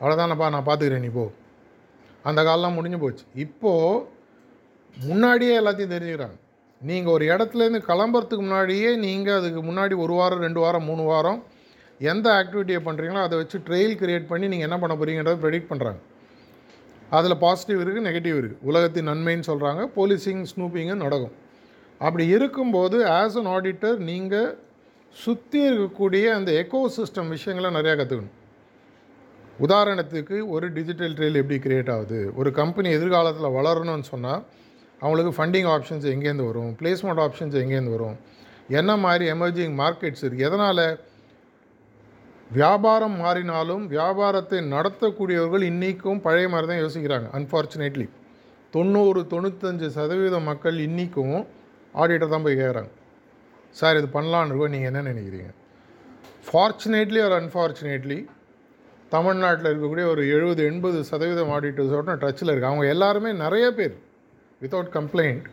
அவ்வளோதானப்பா 0.01 0.47
நான் 0.55 0.67
பார்த்துக்கிறேன் 0.69 1.05
நீ 1.07 1.11
போ. 1.17 1.25
அந்த 2.29 2.39
காலம்லாம் 2.47 2.77
முடிஞ்சு 2.79 2.99
போச்சு. 3.03 3.23
இப்போது 3.45 4.05
முன்னாடியே 5.07 5.53
எல்லாத்தையும் 5.61 5.93
தெரிஞ்சுக்கிறாங்க. 5.95 6.37
நீங்கள் 6.81 7.13
ஒரு 7.15 7.25
இடத்துலேருந்து 7.31 7.81
கிளம்புறதுக்கு 7.89 8.43
முன்னாடியே 8.45 8.89
நீங்கள் 9.03 9.37
அதுக்கு 9.39 9.61
முன்னாடி 9.67 9.93
ஒரு 10.05 10.13
வாரம் 10.19 10.41
ரெண்டு 10.45 10.59
வாரம் 10.63 10.87
மூணு 10.89 11.03
வாரம் 11.11 11.39
எந்த 12.11 12.27
ஆக்டிவிட்டியை 12.39 12.79
பண்ணுறீங்களோ 12.87 13.21
அதை 13.25 13.35
வச்சு 13.41 13.57
ட்ரெயில் 13.67 13.93
கிரியேட் 14.01 14.29
பண்ணி 14.31 14.45
நீங்கள் 14.53 14.67
என்ன 14.67 14.77
பண்ண 14.81 14.93
போகிறீங்கன்றத 14.99 15.37
ப்ரெடிக்ட் 15.43 15.69
பண்ணுறாங்க 15.71 16.01
அதில் 17.17 17.41
பாசிட்டிவ் 17.45 17.79
இருக்குது 17.83 18.07
நெகட்டிவ் 18.09 18.37
இருக்குது 18.41 18.67
உலகத்தின் 18.69 19.09
நன்மைன்னு 19.11 19.47
சொல்கிறாங்க 19.51 19.81
போலீசிங் 19.97 20.43
ஸ்னூப்பிங்கும் 20.51 21.03
நடக்கும். 21.05 21.35
அப்படி 22.01 22.25
இருக்கும்போது 22.35 22.97
ஆஸ் 23.19 23.37
அன் 23.41 23.49
ஆடிட்டர் 23.55 23.97
நீங்கள் 24.09 24.49
சுற்றி 25.21 25.59
இருக்கக்கூடிய 25.69 26.25
அந்த 26.37 26.51
எக்கோ 26.61 26.79
சிஸ்டம் 26.95 27.29
விஷயங்களை 27.35 27.69
நிறையா 27.77 27.95
கற்றுக்கணும் 27.97 28.39
உதாரணத்துக்கு 29.59 30.37
ஒரு 30.53 30.67
டிஜிட்டல் 30.77 31.15
ட்ரெயில் 31.17 31.39
எப்படி 31.41 31.57
கிரியேட் 31.65 31.91
ஆகுது? 31.95 32.19
ஒரு 32.39 32.49
கம்பெனி 32.59 32.89
எதிர்காலத்தில் 32.97 33.55
வளரணும்னு 33.57 34.07
சொன்னால் 34.13 34.41
அவங்களுக்கு 35.01 35.33
ஃபண்டிங் 35.37 35.69
ஆப்ஷன்ஸ் 35.75 36.07
எங்கேருந்து 36.13 36.47
வரும்? 36.49 36.71
பிளேஸ்மெண்ட் 36.79 37.21
ஆப்ஷன்ஸ் 37.25 37.57
எங்கேருந்து 37.61 37.95
வரும்? 37.97 38.17
என்ன 38.79 38.91
மாதிரி 39.03 39.25
எமர்ஜிங் 39.35 39.75
மார்க்கெட்ஸ் 39.81 40.23
இருக்குது 40.25 40.47
எதனால் 40.49 40.83
வியாபாரம் 42.51 43.15
மாறினாலும் 43.23 43.83
வியாபாரத்தை 43.93 44.59
நடத்தக்கூடியவர்கள் 44.73 45.63
இன்றைக்கும் 45.69 46.23
பழைய 46.25 46.47
மாதிரி 46.53 46.67
தான் 46.71 46.83
யோசிக்கிறாங்க 46.83 47.29
அன்ஃபார்ச்சுனேட்லி 47.39 48.07
தொண்ணூறு 48.73 49.21
தொண்ணூத்தஞ்சு 49.31 49.87
சதவீத 49.97 50.37
மக்கள் 50.49 50.77
இன்றைக்கும் 50.87 51.37
ஆடிட்டர் 51.95 52.33
தான் 52.35 52.45
போய் 52.45 52.59
கேட்குறாங்க 52.61 52.91
சார் 53.79 53.97
இது 53.99 54.07
பண்ணலான்னு 54.15 54.49
இருக்கோம். 54.49 54.73
நீங்கள் 54.75 54.91
என்ன 54.91 55.01
நினைக்கிறீங்க? 55.11 55.51
ஃபார்ச்சுனேட்லி 56.47 57.19
ஒரு 57.27 57.35
அன்ஃபார்ச்சுனேட்லி 57.41 58.17
தமிழ்நாட்டில் 59.13 59.69
இருக்கக்கூடிய 59.71 60.05
ஒரு 60.11 60.21
எழுபது 60.35 60.61
எண்பது 60.69 61.03
சதவீதம் 61.09 61.51
ஆடிட்டர்ஸோட 61.55 62.13
டச்சில் 62.23 62.51
இருக்குது 62.51 62.71
அவங்க 62.71 62.85
எல்லாருமே 62.93 63.31
நிறைய 63.43 63.65
பேர் 63.77 63.95
வித்தவுட் 64.61 64.91
கம்ப்ளைண்ட் 64.97 65.45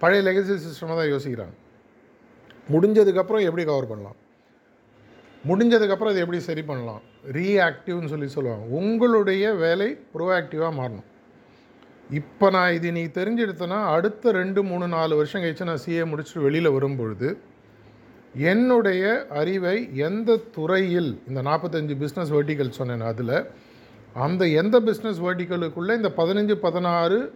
பழைய 0.00 0.22
லெகசி 0.28 0.54
சிஸ்டமாக 0.66 0.96
தான் 1.00 1.10
யோசிக்கிறாங்க. 1.14 1.54
முடிஞ்சதுக்கப்புறம் 2.72 3.46
எப்படி 3.48 3.64
கவர் 3.70 3.90
பண்ணலாம்? 3.90 4.18
முடிஞ்சதுக்கப்புறம் 5.48 6.12
அதை 6.12 6.20
எப்படி 6.24 6.40
சரி 6.48 6.62
பண்ணலாம்? 6.62 7.02
ரீஆக்டிவ்னு 7.36 8.12
சொல்லி 8.12 8.28
சொல்லுவாங்க. 8.36 8.66
உங்களுடைய 8.80 9.52
வேலை 9.64 9.88
ப்ரோஆக்டிவாக 10.14 10.72
மாறணும். 10.80 11.08
இப்போ 12.10 12.50
நான் 12.50 12.74
இது 12.74 12.88
நீ 12.92 13.02
தெரிஞ்செடுத்தேன்னா 13.18 13.78
அடுத்த 13.86 14.32
ரெண்டு 14.32 14.62
மூணு 14.62 14.88
நாலு 14.88 15.16
வருஷம் 15.16 15.42
கழிச்சு 15.42 15.64
நான் 15.64 15.82
சிஏ 15.84 16.04
முடிச்சுட்டு 16.10 16.40
வெளியில் 16.40 16.70
வரும்பொழுது 16.70 17.28
என்னுடைய 18.48 19.26
அறிவை 19.28 19.90
எந்த 20.08 20.36
துறையில் 20.36 21.22
இந்த 21.28 21.42
நாற்பத்தஞ்சு 21.42 21.94
பிஸ்னஸ் 21.94 22.30
வேர்ட்டிக்கல் 22.30 22.70
சொன்னேன் 22.70 23.00
அதில் 23.00 23.36
அந்த 24.16 24.46
எந்த 24.46 24.80
பிஸ்னஸ் 24.80 25.20
வேர்ட்டிக்கலுக்குள்ளே 25.20 25.94
இந்த 25.94 26.08
பதினஞ்சு 26.16 26.54
பதினாறு 26.56 27.32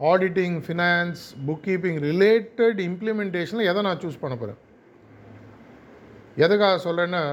auditing 0.00 0.62
finance 0.66 1.34
book 1.46 1.64
keeping 1.64 2.00
related 2.00 2.80
இம்ப்ளிமெண்டேஷனில் 2.80 3.68
எதை 3.70 3.82
நான் 3.82 4.02
சூஸ் 4.04 4.22
பண்ண 4.22 4.36
போகிறேன் 4.36 4.60
எதுக்காக 6.36 6.78
சொல்கிறேன்னா 6.88 7.24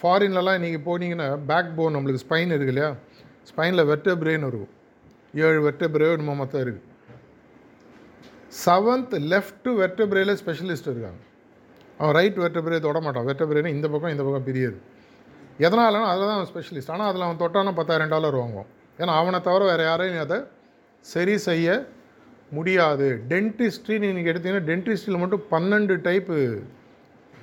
ஃபாரின்லலாம் 0.00 0.58
இன்றைக்கி 0.58 0.80
போனீங்கன்னா 0.90 1.40
பேக் 1.46 1.74
போன் 1.74 1.94
நம்மளுக்கு 1.96 2.24
ஸ்பைன் 2.26 2.48
இருக்கு 2.48 2.66
இல்லையா? 2.66 2.96
ஸ்பைனில் 3.42 3.84
வெட்ட 3.84 4.14
பிரெயின் 4.14 4.46
இருக்கும். 4.46 4.81
ஏழு 5.34 5.60
வெட்ட 5.60 5.88
பிரே 5.88 6.12
என்னமோ 6.12 6.34
மொத்தம் 6.34 6.60
இருக்குது 6.60 6.90
செவன்த் 8.64 9.14
லெஃப்ட் 9.32 9.74
வெட்ட 9.74 10.04
ஸ்பெஷலிஸ்ட் 10.04 10.88
இருக்காங்க. 10.92 11.20
அவன் 11.98 12.14
ரைட் 12.14 12.34
வெட்ட 12.34 12.78
தொட 12.78 13.00
மாட்டான். 13.00 13.24
வெட்ட 13.24 13.68
இந்த 13.68 13.88
பக்கம் 13.88 14.10
இந்த 14.10 14.22
பக்கம் 14.22 14.44
பிரியாது. 14.44 14.78
எதனாலனா 15.58 16.08
அதில் 16.12 16.28
தான் 16.28 16.38
அவன் 16.38 16.48
ஸ்பெஷலிஸ்ட் 16.52 16.90
ஆனால் 16.90 17.08
அதில் 17.08 17.22
அவன் 17.22 17.40
தொட்டானா 17.42 17.74
பத்தாயிரம் 17.74 18.08
டாலர் 18.08 18.34
வாங்குவான். 18.34 18.70
ஏன்னா 18.98 19.12
அவனை 19.20 19.40
தவிர 19.40 19.64
வேறு 19.64 19.82
யாரையும் 19.82 20.18
அதை 20.18 20.38
சரி 21.00 21.38
செய்ய 21.38 21.88
முடியாது. 22.50 23.22
டென்டிஸ்ட்ரின்னு 23.28 24.08
இன்றைக்கி 24.12 24.32
எடுத்தீங்கன்னா 24.32 24.64
டென்டிஸ்ட்ரியில் 24.70 25.18
மட்டும் 25.18 25.44
பன்னெண்டு 25.50 25.94
டைப்பு 26.08 26.62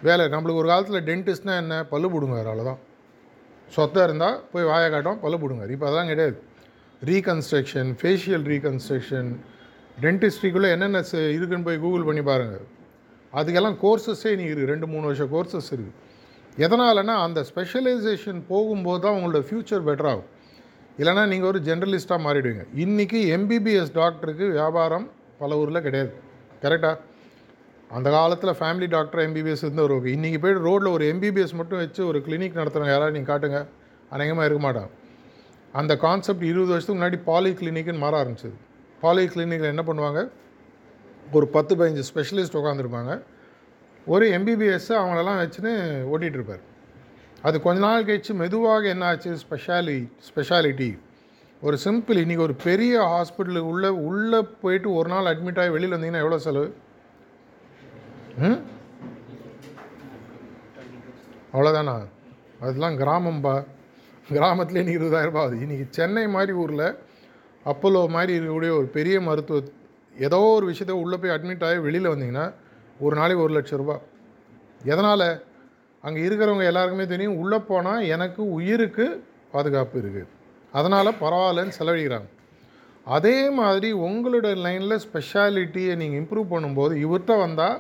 வேலை. 0.02 0.25
நம்மளுக்கு 0.25 0.62
ஒரு 0.62 0.67
காலத்தில் 0.67 1.04
டென்டிஸ்ட்னால் 1.04 1.62
என்ன? 1.63 1.84
பல்லு 1.84 2.10
பிடுங்குவார் 2.10 2.52
அவ்வளோதான் 2.52 2.80
சொத்தம் 3.75 4.04
இருந்தால் 4.04 4.41
போய் 4.52 4.63
வாயை 4.63 4.89
காட்டும் 4.89 5.19
பல்லு 5.19 5.38
பிடுங்குவார். 5.38 5.69
இப்போ 5.69 5.86
அதெல்லாம் 5.86 6.08
கிடையாது. 6.08 6.43
ரீகன்ஸ்ட்ரக்ஷன் 7.01 7.89
ஃபேஷியல் 8.01 8.45
ரீகன்ஸ்ட்ரக்ஷன் 8.53 9.29
டென்டிஸ்ட்ரிக்குள்ளே 10.03 10.69
என்னென்ன 10.75 11.01
இருக்குன்னு 11.38 11.67
போய் 11.67 11.81
கூகுள் 11.85 12.07
பண்ணி 12.07 12.21
பாருங்கள் 12.21 12.65
அதுக்கெல்லாம் 13.33 13.77
கோர்சஸே 13.83 14.31
நீ 14.39 14.43
இருக்குது 14.47 14.71
ரெண்டு 14.73 14.88
மூணு 14.88 15.05
வருஷம் 15.09 15.31
கோர்சஸ் 15.33 15.69
இருக்குது 15.75 15.95
எதனாலனா 16.65 17.15
அந்த 17.25 17.45
ஸ்பெஷலைசேஷன் 17.49 18.39
போகும்போது 18.51 19.01
தான் 19.03 19.15
உங்களோட 19.17 19.41
ஃப்யூச்சர் 19.47 19.85
பெட்டர் 19.88 20.09
ஆகும். 20.12 20.29
இல்லைனா 20.99 21.27
நீங்கள் 21.31 21.49
ஒரு 21.49 21.59
ஜென்ரலிஸ்ட்டாக 21.67 22.25
மாறிடுவீங்க. 22.25 22.63
இன்றைக்கி 22.83 23.19
எம்பிபிஎஸ் 23.35 23.93
டாக்டருக்கு 23.99 24.45
வியாபாரம் 24.57 25.05
பல 25.41 25.57
ஊரில் 25.62 25.85
கிடையாது. 25.88 26.12
கரெக்டாக 26.63 26.97
அந்த 27.97 28.09
காலத்தில் 28.15 28.57
ஃபேமிலி 28.59 28.88
டாக்டர் 28.95 29.21
எம்பிபிஎஸ் 29.27 29.63
இருந்தவர் 29.65 30.09
இன்றைக்கி 30.15 30.39
போய்ட்டு 30.43 30.65
ரோட்டில் 30.69 30.91
ஒரு 30.95 31.05
எம்பிபிஎஸ் 31.13 31.55
மட்டும் 31.59 31.81
வச்சு 31.83 32.01
ஒரு 32.07 32.19
கிளினிக் 32.25 32.59
நடத்துகிறவங்க 32.59 32.95
யாராவது 32.95 33.15
நீங்கள் 33.17 33.31
காட்டுங்க. 33.33 33.62
அநேகமாக 34.15 34.47
இருக்க 34.47 34.62
மாட்டாங்க. 34.67 34.91
அந்த 35.73 35.97
கான்செப்ட் 35.97 36.43
இருபது 36.43 36.69
வருஷத்துக்கு 36.69 37.03
முன்னாடி 37.03 37.23
பாலி 37.23 37.51
கிளினிக்னு 37.51 37.97
மாற 37.97 38.23
ஆரம்பிச்சது. 38.23 38.53
பாலி 39.01 39.25
கிளினிக்கில் 39.25 39.73
என்ன 39.73 39.84
பண்ணுவாங்க? 39.86 40.29
ஒரு 41.32 41.47
பத்து 41.47 41.75
பதினஞ்சு 41.75 42.03
ஸ்பெஷலிஸ்ட் 42.13 42.58
உட்காந்துருப்பாங்க 42.60 43.21
ஒரு 44.05 44.29
எம்பிபிஎஸ் 44.29 44.89
அவங்களெல்லாம் 44.89 45.41
வச்சுன்னு 45.41 45.73
ஓட்டிகிட்டு 46.13 46.38
இருப்பார் 46.39 46.60
அது 47.41 47.62
கொஞ்ச 47.62 47.79
நாள் 47.79 48.05
கழிச்சு 48.05 48.34
மெதுவாக 48.34 48.88
என்ன 48.88 49.05
ஆச்சு? 49.05 49.38
ஸ்பெஷாலி 49.49 50.12
ஸ்பெஷாலிட்டி 50.36 50.99
ஒரு 51.62 51.77
சிம்பிள் 51.84 52.19
இன்றைக்கி 52.21 52.39
ஒரு 52.39 52.53
பெரிய 52.53 52.99
ஹாஸ்பிட்டலுக்கு 53.01 53.69
உள்ளே 53.73 53.88
உள்ளே 53.88 54.41
போயிட்டு 54.62 54.93
ஒரு 54.93 55.10
நாள் 55.10 55.25
அட்மிட் 55.25 55.60
ஆகி 55.60 55.69
வெளியில் 55.69 55.97
வந்தீங்கன்னா 55.97 56.23
எவ்வளோ 56.25 56.38
செலவு? 56.38 56.73
ம்? 58.38 58.60
அவ்வளோதானா 61.53 62.08
அதெல்லாம் 62.60 62.99
கிராமம்பா. 62.99 63.65
கிராமத்துலேயே 64.30 64.84
இன்றைக்கி 64.84 65.04
ரூபாய் 65.04 65.28
ஆகுது 65.36 65.56
இன்றைக்கி 65.65 65.86
சென்னை 65.89 66.28
மாதிரி 66.28 66.52
ஊரில் 66.52 66.96
அப்போலோ 67.65 68.08
மாதிரி 68.08 68.34
இருக்கக்கூடிய 68.38 68.72
ஒரு 68.80 68.88
பெரிய 68.88 69.22
மருத்துவ 69.22 69.60
ஏதோ 70.15 70.39
ஒரு 70.56 70.65
விஷயத்த 70.72 70.94
உள்ளே 71.04 71.18
போய் 71.18 71.34
அட்மிட் 71.36 71.63
ஆகி 71.63 71.80
வெளியில் 71.80 72.10
வந்தீங்கன்னா 72.10 72.54
ஒரு 73.00 73.15
நாளைக்கு 73.15 73.44
ஒரு 73.44 73.54
லட்ச 73.54 73.78
ரூபா 73.78 73.96
எதனால்? 74.86 75.28
அங்கே 76.04 76.22
இருக்கிறவங்க 76.22 76.63
எல்லாருக்குமே 76.63 77.06
தெரியும் 77.06 77.38
உள்ளே 77.38 77.58
போனால் 77.58 78.06
எனக்கு 78.06 78.42
உயிருக்கு 78.52 79.06
பாதுகாப்பு 79.52 80.02
இருக்குது 80.02 80.28
அதனால் 80.74 81.18
பரவாயில்லன்னு 81.22 81.78
செலவழிக்கிறாங்க. 81.80 82.28
அதே 83.08 83.50
மாதிரி 83.50 83.92
உங்களோட 83.94 84.56
லைனில் 84.56 85.00
ஸ்பெஷாலிட்டியை 85.00 85.96
நீங்கள் 85.96 86.20
இம்ப்ரூவ் 86.22 86.54
பண்ணும்போது 86.54 86.94
இவர்கிட்ட 87.06 87.39
வந்தால் 87.39 87.78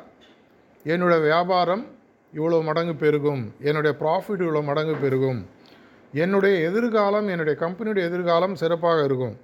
என்னோடய 0.85 1.21
வியாபாரம் 1.21 1.85
இவ்வளோ 2.33 2.63
மடங்கு 2.63 2.95
பெருகும் 2.95 3.53
என்னுடைய 3.59 3.95
ப்ராஃபிட் 3.99 4.43
இவ்வளோ 4.45 4.63
மடங்கு 4.63 4.95
பெருகும் 4.95 5.39
என்னுடைய 6.13 6.55
எதிர்காலம் 6.69 7.27
என்னுடைய 7.27 7.55
கம்பெனியுடைய 7.63 8.03
எதிர்காலம் 8.09 8.59
சிறப்பாக 8.61 9.03
இருக்கும். 9.07 9.35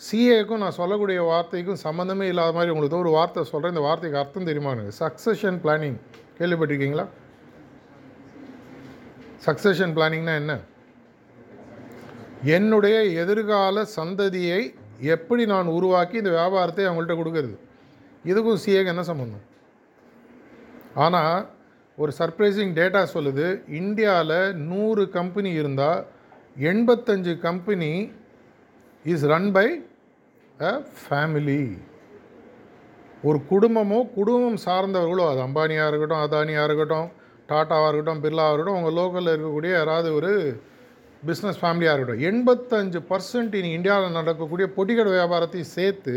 சிஏக்கும் 0.00 0.62
நான் 0.62 0.78
சொல்லக்கூடிய 0.78 1.22
வார்த்தைக்கும் 1.22 1.80
சம்மந்தமே 1.86 2.26
இல்லாத 2.32 2.52
மாதிரி 2.56 2.72
உங்களுக்கு 2.74 3.02
ஒரு 3.02 3.10
வார்த்தை 3.16 3.44
சொல்கிறேன் 3.50 3.74
இந்த 3.74 3.84
வார்த்தைக்கு 3.86 4.20
அர்த்தம் 4.20 4.48
தெரியுமா 4.50 4.70
எனக்கு? 4.76 4.94
சக்ஸஷன் 5.02 5.58
பிளானிங் 5.64 5.98
கேள்விப்பட்டிருக்கீங்களா? 6.38 7.06
சக்ஸஷன் 9.46 9.94
பிளானிங்னா 9.96 10.34
என்ன? 10.42 10.54
என்னுடைய 12.56 12.96
எதிர்கால 13.22 13.84
சந்ததியை 13.98 14.60
எப்படி 15.14 15.42
நான் 15.52 15.74
உருவாக்கி 15.78 16.16
இந்த 16.22 16.30
வியாபாரத்தை 16.30 16.84
அவங்கள்ட்ட 16.88 17.16
கொடுக்கறது? 17.20 17.56
இதுக்கும் 18.30 18.62
சிஏக்கு 18.64 18.92
என்ன 18.94 19.04
சம்மந்தம் 19.10 19.46
ஆனால் 21.04 21.36
ஒரு 21.98 22.12
சர்ப்ரைசிங் 22.18 22.72
டேட்டா 22.78 23.00
சொல்லுது. 23.14 23.46
இந்தியாவில் 23.80 24.38
நூறு 24.70 25.02
கம்பெனி 25.18 25.50
இருந்தால் 25.52 26.00
எண்பத்தஞ்சு 26.70 27.32
company 27.46 27.92
is 29.04 29.26
run 29.32 29.50
by 29.56 29.66
a 30.60 30.72
family 31.02 31.62
ஒரு 33.28 33.38
குடும்பமோ 33.50 33.98
குடும்பம் 34.18 34.58
சார்ந்தவர்களோ 34.64 35.24
அது 35.32 35.40
அம்பானியாக 35.46 35.90
இருக்கட்டும் 35.90 36.22
அதானியாக 36.24 36.68
இருக்கட்டும் 36.68 37.08
டாட்டாவாக 37.50 37.90
இருக்கட்டும் 37.90 38.22
பிர்லாவாக 38.24 38.52
இருக்கட்டும் 38.52 38.78
உங்கள் 38.80 38.96
லோக்கலில் 38.98 39.32
இருக்கக்கூடிய 39.34 39.72
யாராவது 39.78 40.08
ஒரு 40.18 40.30
பிஸ்னஸ் 41.26 41.60
ஃபேமிலியாக 41.62 41.96
இருக்கட்டும். 41.96 42.24
எண்பத்தஞ்சு 42.30 43.00
பர்சன்ட் 43.10 43.54
இனி 43.58 43.70
இந்தியாவில் 43.78 44.16
நடக்கக்கூடிய 44.18 44.68
பொட்டிக்கடை 44.76 45.10
வியாபாரத்தை 45.18 45.62
சேர்த்து 45.76 46.14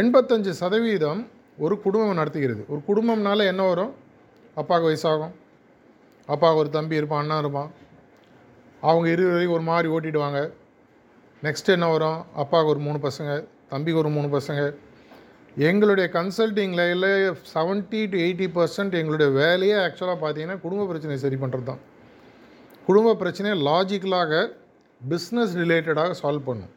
எண்பத்தஞ்சு 0.00 0.52
சதவீதம் 0.62 1.22
ஒரு 1.64 1.74
குடும்பம் 1.84 2.18
நடத்துகிறது. 2.20 2.62
ஒரு 2.72 2.80
குடும்பம்னால 2.90 3.46
என்ன 3.52 3.62
வரும்? 3.62 3.94
அப்பாவுக்கு 4.60 4.88
வயசாகும். 4.90 5.34
அப்பாவுக்கு 6.32 6.62
ஒரு 6.62 6.70
தம்பி 6.76 7.00
இருப்பான் 7.00 7.22
அண்ணா 7.22 7.38
இருப்பான். 7.38 7.70
அவங்க 8.88 9.06
இரு 9.14 9.24
வரைக்கும் 9.30 9.56
ஒரு 9.58 9.64
மாதிரி 9.70 9.88
ஓட்டிடுவாங்க. 9.96 10.40
நெக்ஸ்ட் 11.42 11.74
என்ன 11.74 11.86
வரும்? 11.94 12.18
அப்பாவுக்கு 12.42 12.72
ஒரு 12.74 12.82
மூணு 12.86 12.98
பசங்க 13.06 13.32
தம்பிக்கு 13.72 14.00
ஒரு 14.02 14.10
மூணு 14.16 14.28
பசங்க. 14.36 14.62
எங்களுடைய 15.68 16.06
கன்சல்டிங் 16.12 16.74
லைனில் 16.78 17.10
செவன்ட்டி 17.54 18.00
டு 18.12 18.16
எயிட்டி 18.24 18.46
பர்சன்ட் 18.56 18.94
எங்களுடைய 19.00 19.28
வேலையே 19.40 19.76
ஆக்சுவலாக 19.84 20.18
பார்த்தீங்கன்னா 20.24 20.56
குடும்ப 20.64 20.86
பிரச்சனையை 20.90 21.20
சரி 21.24 21.38
பண்ணுறது 21.42 21.68
தான் 21.70 21.82
குடும்ப 22.88 23.14
பிரச்சனையை 23.22 23.56
லாஜிக்கலாக 23.68 24.32
பிஸ்னஸ் 25.00 25.54
ரிலேட்டடாக 25.62 26.14
சால்வ் 26.22 26.48
பண்ணும். 26.48 26.72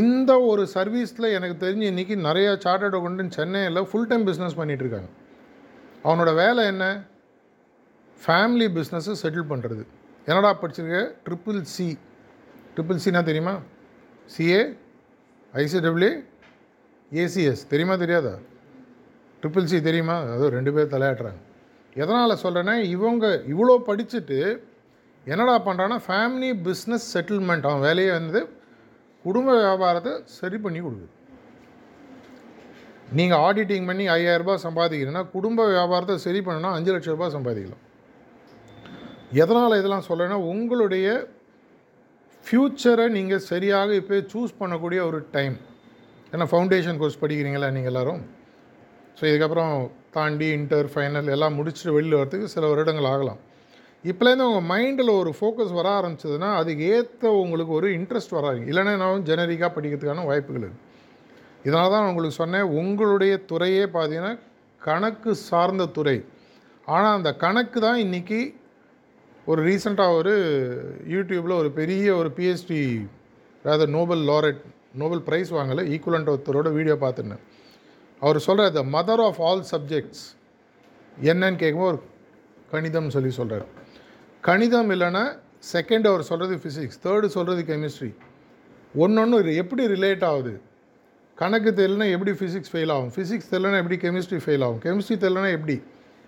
இந்த 0.00 0.32
ஒரு 0.50 0.62
சர்வீஸில் 0.74 1.34
எனக்கு 1.36 1.56
தெரிஞ்சு 1.66 1.86
இன்றைக்கி 1.92 2.14
நிறையா 2.28 2.52
சார்ட்டர்ட் 2.64 3.04
கொண்டு 3.06 3.24
சென்னையில் 3.38 3.86
ஃபுல் 3.90 4.10
டைம் 4.10 4.26
பிஸ்னஸ் 4.26 4.58
பண்ணிகிட்டு 4.58 4.84
இருக்காங்க. 4.84 5.10
அவனோட 6.04 6.34
வேலை 6.34 6.62
என்ன? 6.66 6.86
ஃபேமிலி 8.24 8.66
பிஸ்னஸை 8.76 9.14
செட்டில் 9.22 9.50
பண்ணுறது 9.52 9.84
என்னடா 10.26 10.50
படிச்சிருக்க? 10.62 10.98
ட்ரிபிள் 11.26 11.60
சி 11.74 11.86
ட்ரிபிள் 12.74 13.02
சினா 13.04 13.22
தெரியுமா? 13.22 13.54
சிஏ 14.34 14.60
ஐசிடபிள்யூ 15.54 16.12
ஏசிஎஸ் 17.22 17.64
தெரியுமா 17.68 17.96
தெரியாதா? 17.96 18.34
ட்ரிபிள் 19.40 19.70
சி 19.72 19.78
தெரியுமா? 19.88 20.16
அதுவும் 20.34 20.54
ரெண்டு 20.56 20.72
பேர் 20.72 20.92
தலையாட்டுறாங்க. 20.94 21.40
எதனால் 21.94 22.42
சொல்கிறேன்னா 22.42 22.76
இவங்க 22.94 23.26
இவ்வளோ 23.54 23.74
படிச்சுட்டு 23.88 24.38
என்னடா 25.24 25.56
பண்ணுறான்னா 25.66 25.98
ஃபேமிலி 26.06 26.50
பிஸ்னஸ் 26.68 27.06
செட்டில்மெண்ட் 27.14 27.66
அவன் 27.68 27.84
வேலையை 27.88 28.12
வந்து 28.12 28.40
குடும்ப 29.24 29.50
வியாபாரத்தை 29.60 30.12
சரி 30.24 30.58
பண்ணி 30.58 30.80
கொடுக்குது. 30.80 31.12
நீங்கள் 33.18 33.42
ஆடிட்டிங் 33.46 33.88
பண்ணி 33.90 34.04
ஐயாயிரரூபா 34.16 34.54
சம்பாதிக்கிறீங்கன்னா 34.66 35.24
குடும்ப 35.34 35.66
வியாபாரத்தை 35.72 36.16
சரி 36.26 36.40
பண்ணணும்னா 36.46 36.70
அஞ்சு 36.76 36.90
லட்ச 36.94 37.08
ரூபாய் 37.14 37.34
சம்பாதிக்கலாம். 37.36 37.82
எதனால் 39.42 39.78
இதெல்லாம் 39.80 40.06
சொல்கிறேன்னா 40.08 40.38
உங்களுடைய 40.52 41.08
ஃப்யூச்சரை 42.46 43.06
நீங்கள் 43.16 43.44
சரியாக 43.50 43.90
இப்போ 44.00 44.16
சூஸ் 44.32 44.58
பண்ணக்கூடிய 44.60 45.00
ஒரு 45.10 45.18
டைம் 45.36 45.56
ஏன்னா 46.32 46.46
ஃபவுண்டேஷன் 46.52 46.98
கோர்ஸ் 47.00 47.20
படிக்கிறீங்களா 47.22 47.68
நீங்கள் 47.76 47.92
எல்லோரும்? 47.92 48.22
ஸோ 49.18 49.22
இதுக்கப்புறம் 49.30 49.74
தாண்டி 50.16 50.48
இன்டர் 50.58 50.88
ஃபைனல் 50.92 51.28
எல்லாம் 51.34 51.56
முடிச்சுட்டு 51.58 51.94
வெளியில் 51.96 52.18
வரதுக்கு 52.20 52.52
சில 52.54 52.64
வருடங்கள் 52.72 53.10
ஆகலாம். 53.12 53.40
இப்போலேருந்து 54.10 54.48
உங்கள் 54.50 54.66
மைண்டில் 54.72 55.12
ஒரு 55.20 55.30
ஃபோக்கஸ் 55.38 55.76
வர 55.78 55.86
ஆரம்பிச்சதுன்னா 55.98 56.48
அதுக்கு 56.60 56.84
ஏற்ற 56.96 57.30
உங்களுக்கு 57.42 57.72
ஒரு 57.78 57.88
இன்ட்ரெஸ்ட் 57.98 58.34
வராது. 58.38 58.60
இல்லைன்னா 58.70 58.92
நான் 59.02 59.24
ஜெனரிக்காக 59.30 59.70
படிக்கிறதுக்கான 59.76 60.26
வாய்ப்புகள் 60.30 60.66
இருக்குது 60.66 60.92
இதனால 61.64 61.90
தான் 61.90 62.08
உங்களுக்கு 62.08 62.36
சொன்னேன் 62.36 62.62
உங்களுடைய 62.62 63.44
துறையே 63.46 63.84
பார்த்தீங்கன்னா 63.86 64.32
கணக்கு 64.80 65.34
சார்ந்த 65.34 65.86
துறை. 65.86 66.16
ஆனால் 66.88 67.16
அந்த 67.16 67.32
கணக்கு 67.34 67.80
தான் 67.80 67.98
இன்றைக்கி 67.98 68.40
ஒரு 69.46 69.62
ரீசெண்டாக 69.62 70.16
ஒரு 70.16 70.34
யூடியூப்பில் 71.06 71.60
ஒரு 71.60 71.70
பெரிய 71.72 72.16
ஒரு 72.16 72.30
பிஹெச்டி 72.36 72.80
அதாவது 73.64 73.86
நோபல் 73.86 74.22
லாரெட் 74.28 74.62
நோபல் 74.94 75.22
ப்ரைஸ் 75.28 75.50
வாங்கலை 75.50 75.84
ஈக்குவலண்ட் 75.94 76.28
ஒருத்தரோட 76.28 76.72
வீடியோ 76.72 76.94
பார்த்துருந்தேன் 76.94 77.44
அவர் 78.22 78.38
சொல்கிற 78.38 78.70
the 78.70 78.82
mother 78.96 79.20
of 79.20 79.40
all 79.40 79.64
subjects 79.70 80.24
என்னன்னு 81.22 81.56
கேட்கும்போது 81.56 81.90
ஒரு 81.92 82.00
கணிதம் 82.70 83.10
சொல்லி 83.10 83.30
சொல்கிறார் 83.30 83.66
கணிதம் 84.42 84.90
இல்லைன்னா 84.90 85.24
செகண்ட் 85.72 86.06
அவர் 86.08 86.22
சொல்கிறது 86.22 86.56
ஃபிசிக்ஸ் 86.56 87.00
தேர்டு 87.04 87.26
சொல்கிறது 87.26 87.62
கெமிஸ்ட்ரி 87.62 88.10
ஒன்று 88.94 89.20
ஒன்று 89.20 89.54
எப்படி 89.54 89.86
ரிலேட் 89.86 90.24
ஆகுது? 90.24 90.54
கணக்கு 91.40 91.70
தெரியலனா 91.70 92.10
எப்படி 92.14 92.30
ஃபிசிக்ஸ் 92.30 92.70
ஃபெயில் 92.72 92.92
ஆகும்? 92.94 93.12
ஃபிசிக்ஸ் 93.14 93.48
தெரியலனா 93.52 93.78
எப்படி 93.82 93.96
கெமிஸ்ட்ரி 94.04 94.38
ஃபெயில் 94.44 94.64
ஆகும்? 94.64 94.80
கெமிஸ்ட்ரி 94.84 95.16
தெரியலனா 95.22 95.50
எப்படி? 95.58 95.82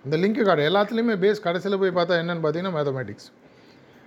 இந்த 0.05 0.17
லிங்க் 0.17 0.41
கார்டு 0.47 0.63
எல்லாத்துலேயுமே 0.69 1.15
பேஸ் 1.23 1.43
கடைசியில் 1.45 1.79
போய் 1.81 1.97
பார்த்தா 1.97 2.15
என்னென்னு 2.21 2.43
பார்த்தீங்கன்னா 2.45 2.73
மேத்தமேட்டிக்ஸ் 2.77 3.27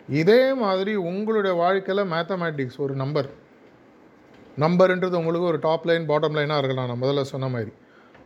இதே 0.09 0.55
மாதிரி 0.55 0.95
உங்களுடைய 0.95 1.57
வாழ்க்கையில் 1.63 2.11
மேத்தமேட்டிக்ஸ் 2.13 2.79
ஒரு 2.85 2.95
நம்பர் 2.95 3.29
நம்பருன்றது 4.59 5.19
உங்களுக்கு 5.21 5.51
ஒரு 5.51 5.59
டாப் 5.67 5.87
லைன் 5.89 6.09
பாட்டம் 6.09 6.37
லைனாக 6.39 6.61
இருக்கலாம் 6.61 6.89
நான் 6.91 7.03
முதல்ல 7.03 7.23
சொன்ன 7.33 7.49
மாதிரி. 7.49 7.73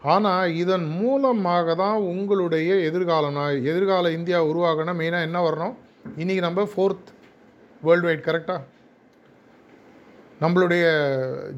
ஆனால் 0.02 0.54
இதன் 0.62 0.86
மூலமாக 1.00 1.74
தான் 1.74 1.98
உங்களுடைய 2.12 2.74
எதிர்காலம் 2.88 3.38
எதிர்கால 3.72 4.10
இந்தியா 4.10 4.44
உருவாகணும் 4.44 5.00
மெயினாக 5.02 5.28
என்ன 5.28 5.38
வரணும்? 5.48 5.74
இன்றைக்கி 6.18 6.42
நம்ம 6.48 6.68
ஃபோர்த் 6.74 7.08
வேர்ல்டு 7.82 8.08
வைட் 8.08 8.26
கரெக்டாக 8.28 8.60
நம்மளுடைய 10.40 10.84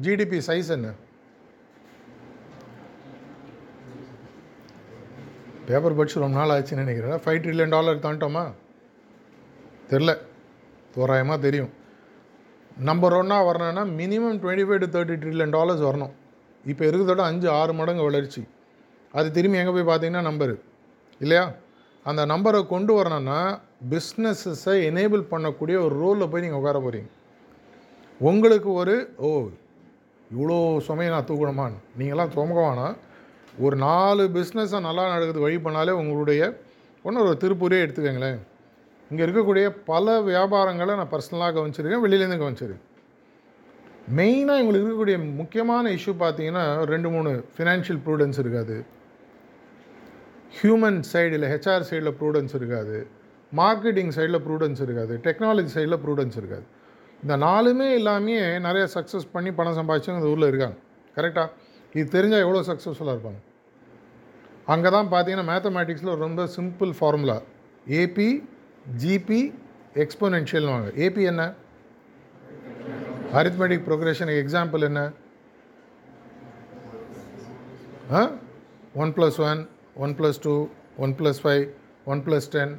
ஜிடிபி 0.05 0.41
சைஸ் 0.47 0.69
என்ன? 0.77 0.87
பேப்பர் 5.67 5.97
படிச்சு 5.97 6.21
ரொம்ப 6.23 6.37
நாள் 6.39 6.53
ஆச்சுன்னு 6.55 6.83
நினைக்கிறேன். 6.83 7.17
ஃபைவ் 7.23 7.41
ட்ரில்லியன் 7.43 7.73
டாலர் 7.75 8.05
தாண்டோமா? 8.05 8.43
தெரில 9.89 10.11
தோராயமாக 10.95 11.39
தெரியும். 11.45 11.71
நம்பர் 12.89 13.15
ஒன்னாக 13.19 13.47
வரணும்னா 13.47 13.83
minimum 13.99 14.39
twenty 14.43 14.65
five 14.67 14.81
to 14.83 14.89
thirty 14.95 15.15
trillion 15.23 15.53
dollars 15.57 15.83
வரணும். 15.89 16.13
இப்போ 16.71 16.83
இருக்கிறதோட 16.85 17.23
அஞ்சு 17.31 17.47
ஆறு 17.59 17.73
மடங்கு 17.79 18.03
வளர்ச்சி. 18.07 18.41
அது 19.17 19.27
திரும்பி 19.37 19.59
எங்கே 19.61 19.73
போய் 19.75 19.89
பார்த்தீங்கன்னா 19.89 20.23
நம்பரு 20.29 20.55
இல்லையா? 21.23 21.45
அந்த 22.09 22.21
நம்பரை 22.31 22.59
கொண்டு 22.73 22.91
வரணும்னா 22.97 23.39
பிஸ்னஸஸை 23.91 24.75
எனேபிள் 24.89 25.23
பண்ணக்கூடிய 25.31 25.77
ஒரு 25.85 25.95
ரோலில் 26.03 26.29
போய் 26.31 26.43
நீங்கள் 26.45 26.61
உட்கார 26.61 26.79
போகிறீங்க 26.85 27.09
உங்களுக்கு 28.29 28.69
ஒரு 28.81 28.95
ஓ 29.25 29.29
இவ்வளோ 30.35 30.57
சுமையை 30.87 31.09
நான் 31.15 31.29
தூக்கணுமான்னு. 31.31 31.77
நீங்களாம் 31.99 32.33
சுமக்க 32.35 32.61
வேணாம் 32.67 32.95
ஒரு 33.65 33.75
நாலு 33.87 34.23
பிஸ்னஸை 34.35 34.79
நல்லா 34.87 35.03
நடக்குது 35.13 35.45
வழி 35.45 35.57
பண்ணாலே 35.65 35.93
உங்களுடைய 36.01 36.41
ஒன்று 37.05 37.23
ஒரு 37.25 37.37
திருப்பூரே 37.43 37.77
எடுத்துக்கங்களேன். 37.85 38.39
இங்கே 39.11 39.23
இருக்கக்கூடிய 39.25 39.65
பல 39.91 40.15
வியாபாரங்களை 40.29 40.93
நான் 40.99 41.11
பர்சனலாக 41.13 41.51
கவனிச்சிருக்கேன் 41.57 42.03
வெளியிலேருந்து 42.05 42.39
கவனிச்சிருக்கேன். 42.43 42.83
மெயினாக 44.17 44.61
எங்களுக்கு 44.61 44.85
இருக்கக்கூடிய 44.85 45.17
முக்கியமான 45.39 45.89
இஷ்யூ 45.97 46.13
பார்த்தீங்கன்னா 46.23 46.65
ரெண்டு 46.93 47.09
மூணு 47.15 47.31
ஃபினான்ஷியல் 47.55 48.01
ப்ரூடன்ஸ் 48.05 48.39
இருக்காது. 48.43 48.77
ஹியூமன் 50.59 50.99
சைடில் 51.13 51.47
ஹெச்ஆர் 51.53 51.87
சைடில் 51.89 52.15
ப்ரூடன்ஸ் 52.19 52.55
இருக்காது. 52.59 52.97
மார்க்கெட்டிங் 53.61 54.11
சைடில் 54.17 54.43
ப்ரூடன்ஸ் 54.47 54.81
இருக்காது. 54.85 55.15
டெக்னாலஜி 55.25 55.71
சைடில் 55.77 56.01
ப்ரூடன்ஸ் 56.05 56.37
இருக்காது. 56.41 56.65
இந்த 57.23 57.35
நாலுமே 57.47 57.87
எல்லாமே 57.99 58.37
நிறைய 58.67 58.85
சக்ஸஸ் 58.95 59.27
பண்ணி 59.35 59.51
பணம் 59.59 59.77
சம்பாதிச்சவங்க 59.79 60.21
இந்த 60.21 60.33
ஊரில் 60.35 60.49
இருக்காங்க. 60.51 60.77
கரெக்டாக 61.17 61.49
இது 61.97 62.07
தெரிஞ்சால் 62.15 62.43
எவ்வளோ 62.45 62.61
சக்ஸஸ்ஃபுல்லாக 62.69 63.15
இருப்பாங்க? 63.15 63.39
அங்கே 64.67 64.89
தான் 64.89 65.11
பார்த்தீங்கன்னா 65.11 65.49
மேத்தமேட்டிக்ஸில் 65.51 66.15
ரொம்ப 66.15 66.45
சிம்பிள் 66.55 66.91
ஃபார்முலா 66.99 67.37
ஏபி 68.01 68.29
ஜிபி 68.97 69.41
எக்ஸ்போனென்ஷியல்னு 69.95 70.73
வாங்க 70.73 70.89
ஏபி 70.95 71.23
என்ன? 71.23 71.43
அரித்மெட்டிக் 73.33 73.85
ப்ரோக்ரஷனுக்கு 73.87 74.43
எக்ஸாம்பிள் 74.43 74.81
என்ன? 74.81 75.01
ஆ? 78.11 78.21
One 78.95 79.13
plus 79.13 79.39
one 79.49 79.61
one 79.95 80.13
plus 80.19 80.41
two 80.41 80.53
one 80.97 81.15
plus 81.19 81.41
five 81.43 81.63
one 82.05 82.21
plus 82.27 82.49
ten 82.51 82.73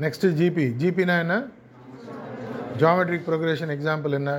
next 0.00 0.32
GP 0.40 0.66
ஜிபினா 0.82 1.18
என்ன? 1.18 1.36
ஜாமெட்ரிக் 2.78 3.26
ப்ரோக்ரேஷன் 3.28 3.72
எக்ஸாம்பிள் 3.76 4.12
என்ன? 4.12 4.30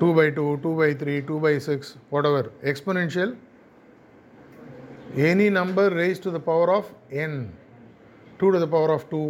Two 0.00 0.08
by 0.18 0.26
two 0.38 0.44
two 0.64 0.70
by 0.80 0.90
three 1.00 1.14
two 1.28 1.36
by 1.44 1.54
six 1.68 1.90
whatever 2.30 2.48
exponential 2.70 3.32
any 5.28 5.46
number 5.60 5.92
raise 6.00 6.22
to 6.24 6.30
the 6.36 6.40
power 6.50 6.72
of 6.78 6.90
n 7.22 7.38
two 8.40 8.48
to 8.54 8.60
the 8.64 8.68
power 8.74 8.92
of 8.96 9.06
two 9.12 9.22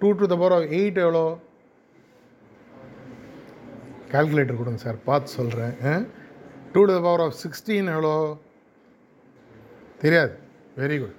two 0.00 0.08
to 0.20 0.26
the 0.32 0.36
power 0.42 0.54
of 0.56 0.66
eight 0.78 1.00
எவ்வளோ? 1.04 1.24
Calculator 4.12 4.60
கொடுங்க 4.60 4.80
sir 4.84 4.98
பார்த்து 5.08 5.36
சொல்கிறேன் 5.38 6.04
two 6.74 6.80
to 6.88 6.92
the 6.98 7.00
power 7.08 7.24
of 7.24 7.36
sixteen 7.44 7.90
எவ்வளோ? 7.94 8.14
தெரியாது. 10.02 10.32
Very 10.80 10.96
good 11.02 11.16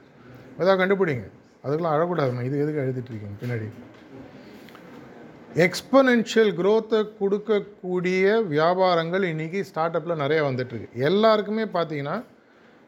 அதான் 0.60 0.80
கண்டுபிடிங்க. 0.82 1.26
அதுக்கெல்லாம் 1.64 1.96
அழக்கூடாதுமா 1.96 2.44
இது 2.48 2.62
எதுக்கு 2.64 2.84
எழுதிட்டு 2.84 3.12
இருக்கீங்க 3.12 3.38
பின்னாடி? 3.42 3.68
எக்ஸ்பனென்ஷியல் 5.56 6.52
க்ரோத்தை 6.56 7.04
கொடுக்கக்கூடிய 7.20 8.42
வியாபாரங்கள் 8.48 9.24
இன்றைக்கி 9.24 9.62
ஸ்டார்ட் 9.62 9.96
அப்பில் 9.96 10.16
நிறைய 10.16 10.44
வந்துட்டுருக்கு 10.44 10.90
எல்லாருக்குமே 10.94 11.64
பார்த்தீங்கன்னா 11.64 12.24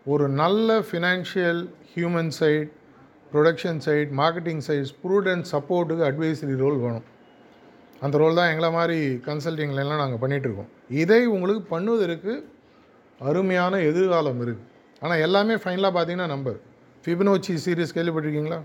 ஒரு 0.06 0.30
நல்ல 0.30 0.80
financial 0.80 1.70
human 1.94 2.30
side 2.30 2.70
production 3.34 3.78
side 3.78 4.12
marketing 4.12 4.62
sides 4.68 4.94
prudent 5.04 5.46
சப்போர்ட்டுக்கு 5.52 6.04
அட்வைசரி 6.10 6.56
ரோல் 6.56 6.78
வேணும். 6.78 7.04
அந்த 8.02 8.18
ரோல் 8.18 8.36
தான் 8.36 8.52
எங்களை 8.52 8.72
மாதிரி 8.72 9.20
கன்சல்டிங்லாம் 9.28 10.04
நாங்கள் 10.04 10.22
பண்ணிகிட்ருக்கோம் 10.24 10.70
இதை 10.90 11.26
உங்களுக்கு 11.26 11.64
பண்ணுவதற்கு 11.76 12.44
அருமையான 13.22 13.80
எதிர்காலம் 13.80 14.42
இருக்குது 14.46 14.68
ஆனால் 15.00 15.20
எல்லாமே 15.20 15.56
ஃபைனலாக 15.56 15.94
பார்த்தீங்கன்னா 15.98 16.28
நம்பர் 16.28 16.60
ஃபிபனோச்சி 17.06 17.54
சீரீஸ் 17.66 17.98
கேள்விப்பட்டிருக்கீங்களா? 17.98 18.62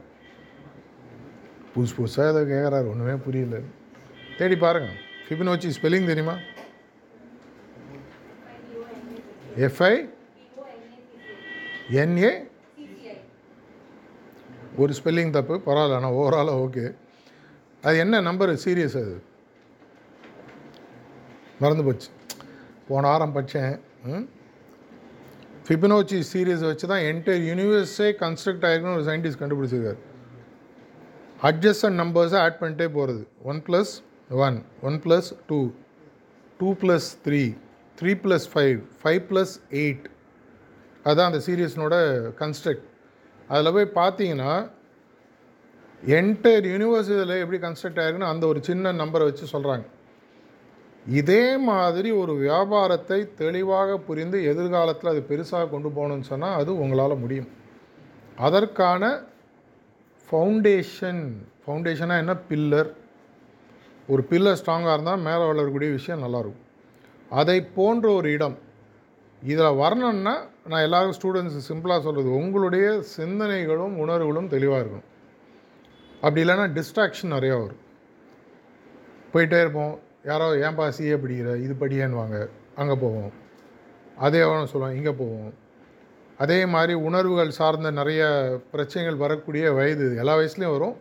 புதுசு 1.75 1.95
புதுசாக 1.99 2.31
ஏதோ 2.33 2.41
கேட்குறாரு 2.41 2.89
ஒன்றுமே 2.93 3.15
புரியல. 3.27 3.57
தேடி 4.39 4.57
பாருங்கள் 4.65 4.99
ஃபிபினோச்சி 5.27 5.69
ஸ்பெல்லிங் 5.77 6.11
தெரியுமா? 6.11 6.35
எஃப்ஐ 9.67 9.95
என்ஏ 12.03 12.31
ஒரு 14.83 14.93
ஸ்பெல்லிங் 14.99 15.35
தப்பு 15.37 15.55
பரவாயில்ல 15.67 15.99
ஆனால் 15.99 16.17
ஓவராலாக 16.21 16.63
ஓகே 16.65 16.85
அது 17.83 17.97
என்ன 18.05 18.21
நம்பர் 18.29 18.51
சீரியஸ் 18.65 18.97
அது. 19.03 19.15
மறந்து 21.63 21.85
போச்சு. 21.87 22.09
போன 22.89 23.09
வாரம் 23.11 23.35
படித்தேன் 23.37 23.77
ஃபிபினோச்சி 25.69 26.19
சீரியஸ் 26.33 26.67
வச்சு 26.71 26.87
தான் 26.91 27.07
என்டையர் 27.13 27.47
யூனிவர்ஸே 27.51 28.09
கன்ஸ்ட்ரக்ட் 28.25 28.67
ஆகிருக்குன்னு 28.69 28.99
ஒரு 28.99 29.07
சயின்டிஸ்ட் 29.09 29.41
கண்டுபிடிச்சிருக்காரு. 29.43 30.01
அட்ஜஸ்டன் 31.49 31.99
நம்பர்ஸை 32.03 32.39
ஆட் 32.45 32.61
பண்ணிட்டே 32.61 32.89
போகிறது 32.99 33.23
one 33.53 33.63
plus 33.69 33.95
one 34.31 34.63
one 34.83 35.01
plus 35.01 35.33
two 35.47 35.71
two 36.61 36.75
plus 36.75 37.09
three 37.27 37.55
three 38.01 38.15
plus 38.15 38.47
five 38.55 38.79
five 39.03 39.21
plus 39.21 39.55
eight 39.71 40.07
அதுதான் 41.05 41.33
அந்த 41.33 41.41
சீரியஸ்னோட 41.47 41.97
கன்ஸ்ட்ரக்ட் 42.39 42.87
அதில் 43.49 43.73
போய் 43.73 43.89
பார்த்தீங்கன்னா 43.95 44.71
என்டையர் 46.03 46.67
யூனிவர்ஸ் 46.67 47.11
இதில் 47.11 47.41
எப்படி 47.41 47.59
கன்ஸ்ட்ரக்ட் 47.59 48.01
ஆயிருக்குன்னு 48.01 48.33
அந்த 48.33 48.47
ஒரு 48.47 48.63
சின்ன 48.63 48.93
நம்பரை 48.93 49.25
வச்சு 49.25 49.47
சொல்கிறாங்க 49.53 49.85
இதே 51.07 51.57
மாதிரி 51.57 52.11
ஒரு 52.11 52.37
வியாபாரத்தை 52.37 53.33
தெளிவாக 53.35 53.99
புரிந்து 53.99 54.45
எதிர்காலத்தில் 54.45 55.11
அது 55.11 55.27
பெருசாக 55.29 55.71
கொண்டு 55.71 55.89
போகணும்னு 55.89 56.21
சொன்னால் 56.21 56.61
அது 56.61 56.79
உங்களால் 56.79 57.17
முடியும். 57.17 57.49
அதற்கான 58.37 59.03
ஃபவுண்டேஷன் 60.29 61.23
ஃபவுண்டேஷனாக 61.63 62.19
என்ன? 62.19 62.35
பில்லர் 62.35 62.91
ஒரு 64.09 64.23
பில்லர் 64.31 64.59
ஸ்ட்ராங்காக 64.61 64.93
இருந்தால் 64.93 65.25
மேலே 65.29 65.45
வளரக்கூடிய 65.47 65.91
விஷயம் 65.91 66.23
நல்லாயிருக்கும் 66.23 66.65
அதை 67.31 67.63
போன்ற 67.63 68.13
ஒரு 68.13 68.33
இடம் 68.33 68.57
இதில் 69.43 69.77
வரணும்னா 69.77 70.35
நான் 70.69 70.83
எல்லாரும் 70.83 71.15
ஸ்டூடெண்ட்ஸ் 71.21 71.67
சிம்பிளாக 71.69 72.01
சொல்கிறது 72.01 72.31
உங்களுடைய 72.35 72.87
சிந்தனைகளும் 73.17 73.95
உணர்வுகளும் 74.05 74.49
தெளிவாக 74.49 74.83
இருக்கணும். 74.83 75.09
அப்படி 76.21 76.41
இல்லைன்னா 76.45 76.67
டிஸ்ட்ராக்ஷன் 76.79 77.35
நிறையா 77.37 77.57
வரும். 77.63 77.83
போயிட்டே 79.33 79.61
இருப்போம். 79.61 79.99
யாரோ 80.25 80.47
ஏன்பா 80.67 80.87
சிஏ 80.99 81.17
படிக்கிற 81.25 81.51
இது 81.65 81.75
படியேன்னுவாங்க. 81.81 82.49
அங்கே 82.77 82.95
போவோம். 82.95 83.33
அதே 84.17 84.41
அவனும் 84.41 84.71
சொல்லுவான் 84.73 84.95
இங்கே 84.95 85.13
போவோம். 85.13 85.53
அதே 86.39 86.67
மாதிரி 86.67 86.95
உணர்வுகள் 87.09 87.51
சார்ந்த 87.51 87.91
நிறைய 87.91 88.23
பிரச்சனைகள் 88.71 89.23
வரக்கூடிய 89.25 89.73
வயது 89.73 90.17
எல்லா 90.17 90.37
வயசுலேயும் 90.37 90.77
வரும். 90.77 90.97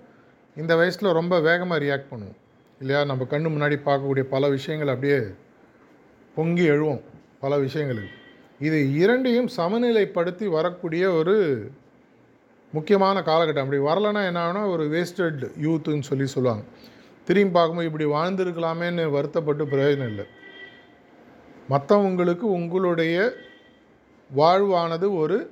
இந்த 0.56 0.76
வயசில் 0.76 1.18
ரொம்ப 1.20 1.40
வேகமாக 1.40 1.84
ரியாக்ட் 1.86 2.12
பண்ணுவோம். 2.12 2.40
இல்லையா? 2.80 3.04
நம்ம 3.04 3.24
கண்ணு 3.24 3.54
முன்னாடி 3.56 3.76
பார்க்கக்கூடிய 3.86 4.22
பல 4.22 4.50
விஷயங்கள் 4.50 4.88
அப்படியே 4.88 5.20
பொங்கி 6.36 6.70
எழுவோம். 6.70 7.02
பல 7.40 7.58
விஷயங்களுக்கு. 7.58 8.10
இது 8.60 8.94
இரண்டையும் 8.94 9.50
சமநிலைப்படுத்தி 9.58 10.46
வரக்கூடிய 10.46 11.12
ஒரு 11.12 11.36
முக்கியமான 12.72 13.20
காலகட்டம். 13.20 13.64
அப்படி 13.66 13.82
வரலைன்னா 13.82 14.26
என்ன 14.26 14.52
ஆகுனா 14.52 14.70
ஒரு 14.70 14.84
வேஸ்டட் 14.84 15.52
யூத்துன்னு 15.62 16.02
சொல்லி 16.02 16.26
சொல்லுவாங்க. 16.26 16.64
திரும்பி 17.26 17.54
பார்க்கும்போது 17.54 17.92
இப்படி 17.92 18.06
வாழ்ந்துருக்கலாமேன்னு 18.06 19.10
வருத்தப்பட்டு 19.10 19.66
பிரயோஜனம் 19.66 20.08
இல்லை. 20.08 20.26
மற்றவங்களுக்கு 21.70 22.40
உங்களுடைய 22.40 23.34
வாழ்வானது 24.36 25.18
ஒரு 25.18 25.52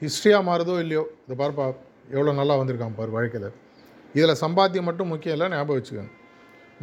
ஹிஸ்ட்ரியாக 0.00 0.48
மாறுதோ 0.48 0.78
இல்லையோ? 0.78 1.10
இதை 1.28 1.46
பார்ப்பா 1.46 1.74
எவ்வளோ 2.10 2.32
நல்லா 2.32 2.58
வந்திருக்கான் 2.58 2.96
பார் 2.96 3.08
வாழ்க்கையில். 3.08 3.50
இதில் 4.14 4.40
சம்பாத்தியம் 4.40 4.82
மட்டும் 4.82 5.08
முக்கியம் 5.08 5.36
இல்லை 5.36 5.56
ஞாபகம் 5.56 5.82
வச்சுக்கோங்க. 5.82 6.16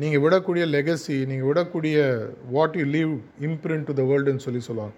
நீங்கள் 0.02 0.22
விடக்கூடிய 0.24 0.64
லெகசி 0.76 1.18
நீங்கள் 1.30 1.48
விடக்கூடிய 1.50 1.98
what 2.56 2.76
you 2.80 2.86
leave 2.96 3.14
imprint 3.48 3.86
to 3.90 3.94
the 4.00 4.04
வேர்ல்டுன்னு 4.10 4.46
சொல்லி 4.46 4.62
சொல்லுவாங்க. 4.68 4.94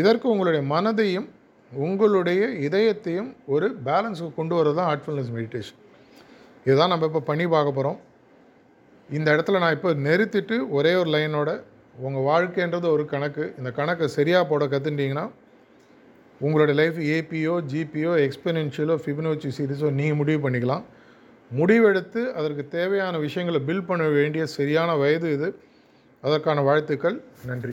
இதற்கு 0.00 0.26
உங்களுடைய 0.34 0.62
மனதையும் 0.74 1.28
உங்களுடைய 1.72 2.40
இதயத்தையும் 2.66 3.28
ஒரு 3.54 3.66
பேலன்ஸுக்கு 3.88 4.38
கொண்டு 4.38 4.54
வரது 4.58 4.76
தான் 4.78 4.88
ஆர்ட்ஃபுல்னஸ் 4.92 5.30
மெடிடேஷன் 5.36 5.78
இதுதான் 6.66 6.92
நம்ம 6.92 7.06
இப்போ 7.10 7.22
பண்ணி 7.28 7.44
பார்க்க 7.54 7.76
போகிறோம் 7.78 7.98
இந்த 9.08 9.28
இடத்துல 9.34 9.60
நான் 9.62 9.76
இப்போ 9.76 9.90
நிறுத்திட்டு 10.06 10.56
ஒரே 10.76 10.92
ஒரு 11.02 11.10
லைனோட 11.14 11.50
உங்கள் 12.06 12.26
வாழ்க்கைன்றது 12.30 12.86
ஒரு 12.96 13.04
கணக்கு. 13.14 13.44
இந்த 13.60 13.70
கணக்கை 13.78 14.06
சரியாக 14.18 14.44
போட 14.50 14.64
கற்றுட்டிங்கன்னா 14.74 15.26
உங்களுடைய 16.46 16.74
லைஃப் 16.80 16.98
ஏபியோ 17.14 17.54
ஜிபியோ 17.72 18.12
எக்ஸ்பெனென்ஷியலோ 18.26 18.94
ஃபிபினோச்சி 19.02 19.48
சீரிஸோ 19.58 19.90
நீங்கள் 19.98 20.18
முடிவு 20.20 20.40
பண்ணிக்கலாம். 20.44 20.84
முடிவெடுத்து 21.58 22.32
அதற்கு 22.32 22.68
தேவையான 22.68 23.18
விஷயங்களை 23.18 23.66
பில் 23.66 23.82
பண்ண 23.82 24.08
வேண்டிய 24.08 24.46
சரியான 24.46 24.96
வயது 24.96 25.32
இது. 25.32 25.58
அதற்கான 26.20 26.60
வாழ்த்துக்கள். 26.60 27.22
நன்றி. 27.46 27.72